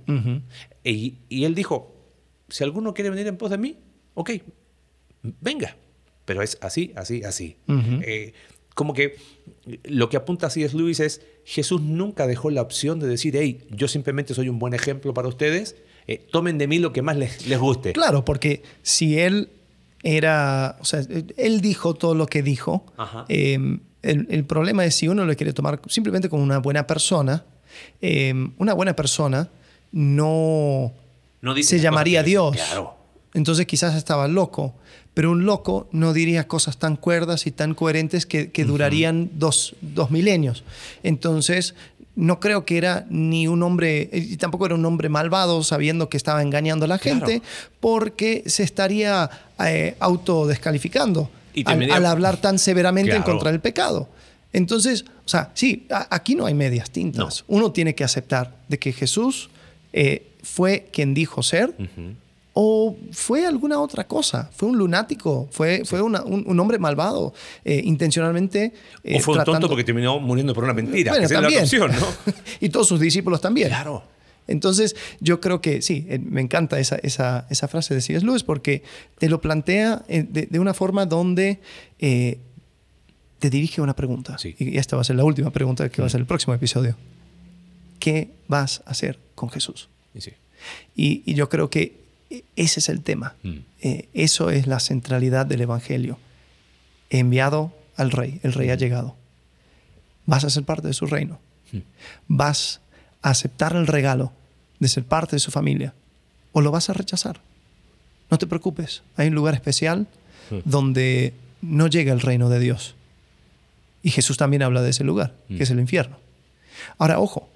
Y, 0.82 1.18
y 1.28 1.44
Él 1.44 1.54
dijo, 1.54 1.94
si 2.48 2.64
alguno 2.64 2.92
quiere 2.92 3.10
venir 3.10 3.28
en 3.28 3.36
pos 3.36 3.50
de 3.50 3.58
mí, 3.58 3.76
ok, 4.14 4.30
venga. 5.22 5.76
Pero 6.28 6.42
es 6.42 6.58
así, 6.60 6.92
así, 6.94 7.24
así. 7.24 7.56
Eh, 8.02 8.34
como 8.74 8.92
que 8.92 9.16
lo 9.84 10.10
que 10.10 10.18
apunta 10.18 10.46
así 10.48 10.62
es 10.62 10.74
Luis 10.74 11.00
es, 11.00 11.22
Jesús 11.44 11.80
nunca 11.80 12.26
dejó 12.26 12.50
la 12.50 12.60
opción 12.60 13.00
de 13.00 13.06
decir, 13.06 13.34
hey, 13.34 13.66
yo 13.70 13.88
simplemente 13.88 14.34
soy 14.34 14.50
un 14.50 14.58
buen 14.58 14.74
ejemplo 14.74 15.14
para 15.14 15.26
ustedes, 15.26 15.76
eh, 16.06 16.26
tomen 16.30 16.58
de 16.58 16.66
mí 16.68 16.78
lo 16.78 16.92
que 16.92 17.00
más 17.00 17.16
les, 17.16 17.46
les 17.46 17.58
guste. 17.58 17.94
Claro, 17.94 18.26
porque 18.26 18.62
si 18.82 19.18
él 19.18 19.48
era, 20.02 20.76
o 20.80 20.84
sea, 20.84 21.00
él 21.38 21.60
dijo 21.62 21.94
todo 21.94 22.14
lo 22.14 22.26
que 22.26 22.42
dijo, 22.42 22.84
eh, 23.28 23.78
el, 24.02 24.26
el 24.30 24.44
problema 24.44 24.84
es 24.84 24.94
si 24.94 25.08
uno 25.08 25.24
lo 25.24 25.34
quiere 25.34 25.54
tomar 25.54 25.80
simplemente 25.88 26.28
como 26.28 26.42
una 26.42 26.58
buena 26.58 26.86
persona, 26.86 27.46
eh, 28.02 28.34
una 28.58 28.74
buena 28.74 28.94
persona 28.94 29.48
no 29.92 30.92
No 31.40 31.54
dice 31.54 31.78
se 31.78 31.82
llamaría 31.82 32.22
Dios. 32.22 32.54
Claro. 32.54 32.96
Entonces 33.34 33.66
quizás 33.66 33.94
estaba 33.94 34.28
loco, 34.28 34.74
pero 35.18 35.32
un 35.32 35.46
loco 35.46 35.88
no 35.90 36.12
diría 36.12 36.46
cosas 36.46 36.76
tan 36.76 36.94
cuerdas 36.94 37.48
y 37.48 37.50
tan 37.50 37.74
coherentes 37.74 38.24
que, 38.24 38.52
que 38.52 38.64
durarían 38.64 39.30
dos, 39.34 39.74
dos 39.80 40.12
milenios. 40.12 40.62
Entonces, 41.02 41.74
no 42.14 42.38
creo 42.38 42.64
que 42.64 42.78
era 42.78 43.04
ni 43.10 43.48
un 43.48 43.64
hombre, 43.64 44.08
y 44.12 44.36
tampoco 44.36 44.66
era 44.66 44.76
un 44.76 44.84
hombre 44.84 45.08
malvado 45.08 45.64
sabiendo 45.64 46.08
que 46.08 46.16
estaba 46.16 46.40
engañando 46.40 46.84
a 46.84 46.88
la 46.88 46.98
gente, 46.98 47.42
porque 47.80 48.44
se 48.46 48.62
estaría 48.62 49.28
eh, 49.66 49.96
autodescalificando 49.98 51.30
Y 51.52 51.64
al, 51.90 52.06
hablar 52.06 52.36
tan 52.40 52.60
severamente 52.60 53.10
en 53.16 53.22
contra 53.24 53.50
del 53.50 53.60
pecado. 53.60 54.08
Entonces, 54.52 55.04
o 55.26 55.28
sea, 55.28 55.50
sí, 55.54 55.88
a- 55.90 56.06
aquí 56.14 56.36
no 56.36 56.46
hay 56.46 56.54
medias 56.54 56.90
tintas. 56.92 57.44
Uno 57.48 57.72
tiene 57.72 57.96
que 57.96 58.04
aceptar 58.04 58.54
de 58.68 58.78
que 58.78 58.92
Jesús 58.92 59.50
eh, 59.92 60.28
fue 60.44 60.88
quien 60.92 61.12
dijo 61.12 61.42
ser. 61.42 61.74
O 62.60 62.96
fue 63.12 63.46
alguna 63.46 63.78
otra 63.80 64.08
cosa. 64.08 64.50
Fue 64.52 64.68
un 64.68 64.76
lunático, 64.78 65.46
fue, 65.52 65.82
fue 65.84 66.02
una- 66.02 66.24
un, 66.24 66.42
un 66.44 66.58
hombre 66.58 66.76
malvado, 66.80 67.32
eh, 67.64 67.80
intencionalmente. 67.84 68.72
eh, 69.04 69.16
o 69.16 69.20
fue 69.20 69.38
un 69.38 69.44
tonto 69.44 69.68
porque 69.68 69.84
terminó 69.84 70.18
muriendo 70.18 70.54
por 70.54 70.64
una 70.64 70.72
mentira. 70.72 71.12
Bueno, 71.12 71.28
que 71.28 71.34
es 71.34 71.40
la 71.40 71.48
opción, 71.62 71.92
¿no? 71.92 72.32
y 72.60 72.68
todos 72.70 72.88
sus 72.88 72.98
discípulos 72.98 73.40
también. 73.40 73.68
Claro. 73.68 74.02
Entonces, 74.48 74.96
yo 75.20 75.40
creo 75.40 75.60
que 75.60 75.82
sí, 75.82 76.04
eh, 76.08 76.18
me 76.18 76.40
encanta 76.40 76.80
esa, 76.80 76.96
esa, 76.96 77.46
esa 77.48 77.68
frase 77.68 77.94
de 77.94 78.00
C.S. 78.00 78.26
Lewis 78.26 78.42
porque 78.42 78.82
te 79.18 79.28
lo 79.28 79.40
plantea 79.40 80.02
de, 80.08 80.24
de 80.50 80.58
una 80.58 80.74
forma 80.74 81.06
donde 81.06 81.60
eh, 82.00 82.38
te 83.38 83.50
dirige 83.50 83.80
una 83.82 83.94
pregunta. 83.94 84.36
Sí. 84.36 84.56
Y 84.58 84.78
esta 84.78 84.96
va 84.96 85.02
a 85.02 85.04
ser 85.04 85.14
la 85.14 85.22
última 85.24 85.50
pregunta 85.52 85.88
que 85.90 86.02
va 86.02 86.06
a 86.08 86.10
ser 86.10 86.18
el 86.20 86.26
próximo 86.26 86.54
episodio. 86.54 86.96
¿Qué 88.00 88.30
vas 88.48 88.82
a 88.84 88.90
hacer 88.90 89.20
con 89.36 89.48
Jesús? 89.48 89.88
Y 90.12 90.22
sí. 90.22 90.32
Y, 90.96 91.22
y 91.24 91.34
yo 91.34 91.48
creo 91.48 91.70
que 91.70 92.07
ese 92.56 92.80
es 92.80 92.88
el 92.88 93.02
tema. 93.02 93.34
Mm. 93.42 93.58
Eh, 93.80 94.08
eso 94.14 94.50
es 94.50 94.66
la 94.66 94.80
centralidad 94.80 95.46
del 95.46 95.62
Evangelio. 95.62 96.18
He 97.10 97.18
enviado 97.18 97.72
al 97.96 98.10
rey, 98.10 98.40
el 98.42 98.52
rey 98.52 98.70
ha 98.70 98.74
llegado. 98.74 99.16
Vas 100.26 100.44
a 100.44 100.50
ser 100.50 100.64
parte 100.64 100.88
de 100.88 100.94
su 100.94 101.06
reino. 101.06 101.40
Mm. 101.72 101.78
Vas 102.28 102.80
a 103.22 103.30
aceptar 103.30 103.74
el 103.76 103.86
regalo 103.86 104.32
de 104.78 104.88
ser 104.88 105.04
parte 105.04 105.36
de 105.36 105.40
su 105.40 105.50
familia 105.50 105.94
o 106.52 106.60
lo 106.60 106.70
vas 106.70 106.90
a 106.90 106.92
rechazar. 106.92 107.40
no 108.30 108.38
te 108.38 108.46
preocupes, 108.46 109.02
hay 109.16 109.28
un 109.28 109.34
lugar 109.34 109.54
especial 109.54 110.06
donde 110.64 111.34
no 111.62 111.86
llega 111.86 112.12
el 112.12 112.20
reino 112.20 112.48
de 112.48 112.58
Dios. 112.58 112.94
Y 114.02 114.10
Jesús 114.10 114.36
también 114.36 114.62
habla 114.62 114.82
de 114.82 114.90
ese 114.90 115.04
lugar, 115.04 115.34
que 115.48 115.62
es 115.62 115.70
el 115.70 115.80
infierno. 115.80 116.18
Ahora, 116.98 117.20
ojo, 117.20 117.48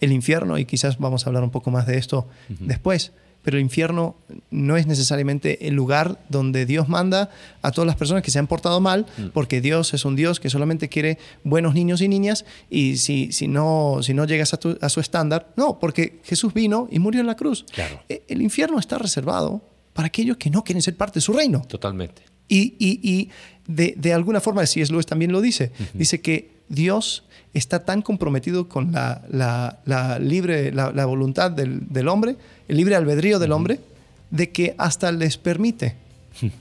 el 0.00 0.12
infierno, 0.12 0.58
y 0.58 0.64
quizás 0.64 0.98
vamos 0.98 1.24
a 1.24 1.30
hablar 1.30 1.42
un 1.42 1.50
poco 1.50 1.70
más 1.70 1.86
de 1.86 1.98
esto 1.98 2.28
después, 2.48 3.12
pero 3.46 3.58
el 3.58 3.62
infierno 3.62 4.16
no 4.50 4.76
es 4.76 4.88
necesariamente 4.88 5.68
el 5.68 5.74
lugar 5.74 6.18
donde 6.28 6.66
Dios 6.66 6.88
manda 6.88 7.30
a 7.62 7.70
todas 7.70 7.86
las 7.86 7.94
personas 7.94 8.24
que 8.24 8.32
se 8.32 8.40
han 8.40 8.48
portado 8.48 8.80
mal, 8.80 9.06
porque 9.32 9.60
Dios 9.60 9.94
es 9.94 10.04
un 10.04 10.16
Dios 10.16 10.40
que 10.40 10.50
solamente 10.50 10.88
quiere 10.88 11.18
buenos 11.44 11.72
niños 11.72 12.00
y 12.00 12.08
niñas, 12.08 12.44
y 12.70 12.96
si, 12.96 13.30
si, 13.30 13.46
no, 13.46 14.00
si 14.02 14.14
no 14.14 14.24
llegas 14.24 14.52
a, 14.52 14.58
a 14.80 14.88
su 14.88 14.98
estándar, 14.98 15.52
no, 15.54 15.78
porque 15.78 16.18
Jesús 16.24 16.54
vino 16.54 16.88
y 16.90 16.98
murió 16.98 17.20
en 17.20 17.28
la 17.28 17.36
cruz. 17.36 17.64
Claro. 17.72 18.02
E, 18.08 18.24
el 18.26 18.42
infierno 18.42 18.80
está 18.80 18.98
reservado 18.98 19.62
para 19.92 20.08
aquellos 20.08 20.38
que 20.38 20.50
no 20.50 20.64
quieren 20.64 20.82
ser 20.82 20.96
parte 20.96 21.18
de 21.18 21.20
su 21.20 21.32
reino. 21.32 21.62
Totalmente. 21.68 22.22
Y, 22.48 22.74
y, 22.80 22.98
y 23.00 23.30
de, 23.68 23.94
de, 23.96 24.12
alguna 24.12 24.40
forma, 24.40 24.66
C.S. 24.66 24.90
Lewis 24.90 25.06
también 25.06 25.30
lo 25.30 25.40
dice, 25.40 25.70
uh 25.78 25.82
-huh. 25.84 25.92
dice 25.92 26.20
que 26.20 26.55
Dios 26.68 27.24
está 27.54 27.84
tan 27.84 28.02
comprometido 28.02 28.68
con 28.68 28.92
la, 28.92 29.22
la, 29.30 29.78
la 29.84 30.18
libre, 30.18 30.72
la, 30.72 30.92
la, 30.92 31.06
voluntad 31.06 31.50
del, 31.50 31.88
del, 31.88 32.08
hombre, 32.08 32.36
el 32.68 32.76
libre 32.76 32.96
albedrío 32.96 33.38
del 33.38 33.52
hombre, 33.52 33.80
de 34.30 34.50
que 34.50 34.74
hasta 34.78 35.12
les 35.12 35.38
permite 35.38 35.94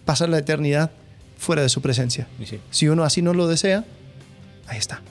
pasar 0.05 0.29
la 0.29 0.37
eternidad 0.37 0.91
fuera 1.37 1.61
de 1.61 1.69
su 1.69 1.81
presencia. 1.81 2.27
Sí. 2.45 2.59
Si 2.69 2.87
uno 2.87 3.03
así 3.03 3.21
no 3.21 3.33
lo 3.33 3.47
desea, 3.47 3.83
ahí 4.67 4.77
está. 4.77 5.01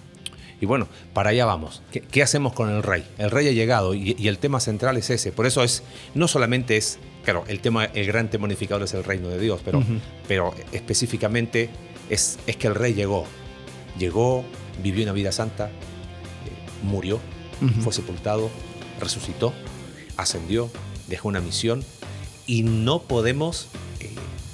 Y 0.60 0.66
bueno, 0.66 0.88
para 1.12 1.30
allá 1.30 1.44
vamos. 1.44 1.82
¿Qué, 1.92 2.00
¿Qué, 2.00 2.22
hacemos 2.22 2.54
con 2.54 2.70
el 2.70 2.82
rey? 2.82 3.04
El 3.18 3.30
rey 3.30 3.48
ha 3.48 3.52
llegado 3.52 3.94
y, 3.94 4.16
y, 4.18 4.28
el 4.28 4.38
tema 4.38 4.60
central 4.60 4.96
es 4.96 5.10
ese. 5.10 5.32
Por 5.32 5.46
eso 5.46 5.62
es, 5.62 5.82
no 6.14 6.28
solamente 6.28 6.76
es, 6.76 6.98
claro, 7.24 7.44
el 7.48 7.60
tema, 7.60 7.84
el 7.84 8.06
gran 8.06 8.30
tema 8.30 8.44
unificador 8.44 8.84
es 8.84 8.94
el 8.94 9.04
reino 9.04 9.28
de 9.28 9.38
Dios, 9.38 9.60
pero, 9.64 9.78
uh 9.78 9.82
-huh. 9.82 10.00
pero 10.26 10.54
específicamente 10.72 11.68
es, 12.08 12.38
es 12.46 12.56
que 12.56 12.68
el 12.68 12.74
rey 12.74 12.94
llegó. 12.94 13.26
Llegó, 13.98 14.44
vivió 14.82 15.02
una 15.02 15.12
vida 15.12 15.32
santa, 15.32 15.66
eh, 15.66 15.70
murió, 16.82 17.16
uh 17.16 17.64
-huh. 17.64 17.80
fue 17.82 17.92
sepultado, 17.92 18.50
resucitó, 19.00 19.52
ascendió, 20.16 20.70
dejó 21.08 21.28
una 21.28 21.40
misión 21.40 21.84
y 22.46 22.62
no 22.62 23.02
podemos 23.02 23.68
eh, 24.00 24.10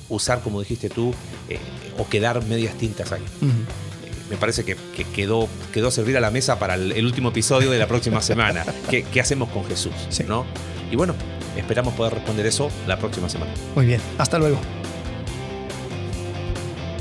usar, 0.08 0.42
como 0.42 0.60
dijiste 0.60 0.88
tú, 0.88 1.14
eh, 1.48 1.58
o 1.98 2.08
quedar 2.08 2.44
medias 2.46 2.76
tintas 2.76 3.12
ahí. 3.12 3.24
Uh 3.40 3.46
-huh 3.46 3.90
me 4.30 4.36
parece 4.36 4.64
que, 4.64 4.76
que, 4.96 5.04
quedó, 5.04 5.48
quedó 5.72 5.88
a 5.88 5.90
servir 5.90 6.16
a 6.16 6.20
la 6.20 6.30
mesa 6.30 6.58
para 6.58 6.76
el, 6.76 6.92
el 6.92 7.04
último 7.04 7.30
episodio 7.30 7.70
de 7.70 7.78
la 7.78 7.88
próxima 7.88 8.22
semana. 8.22 8.64
¿Qué, 8.88 9.02
¿Qué, 9.02 9.20
hacemos 9.20 9.50
con 9.50 9.64
Jesús? 9.64 9.92
Sí. 10.08 10.22
¿no? 10.26 10.46
Y 10.90 10.96
bueno, 10.96 11.14
esperamos 11.56 11.94
poder 11.94 12.14
responder 12.14 12.46
eso 12.46 12.70
la 12.86 12.98
próxima 12.98 13.28
semana. 13.28 13.52
Muy 13.74 13.86
bien, 13.86 14.00
hasta 14.18 14.38
luego. 14.38 14.60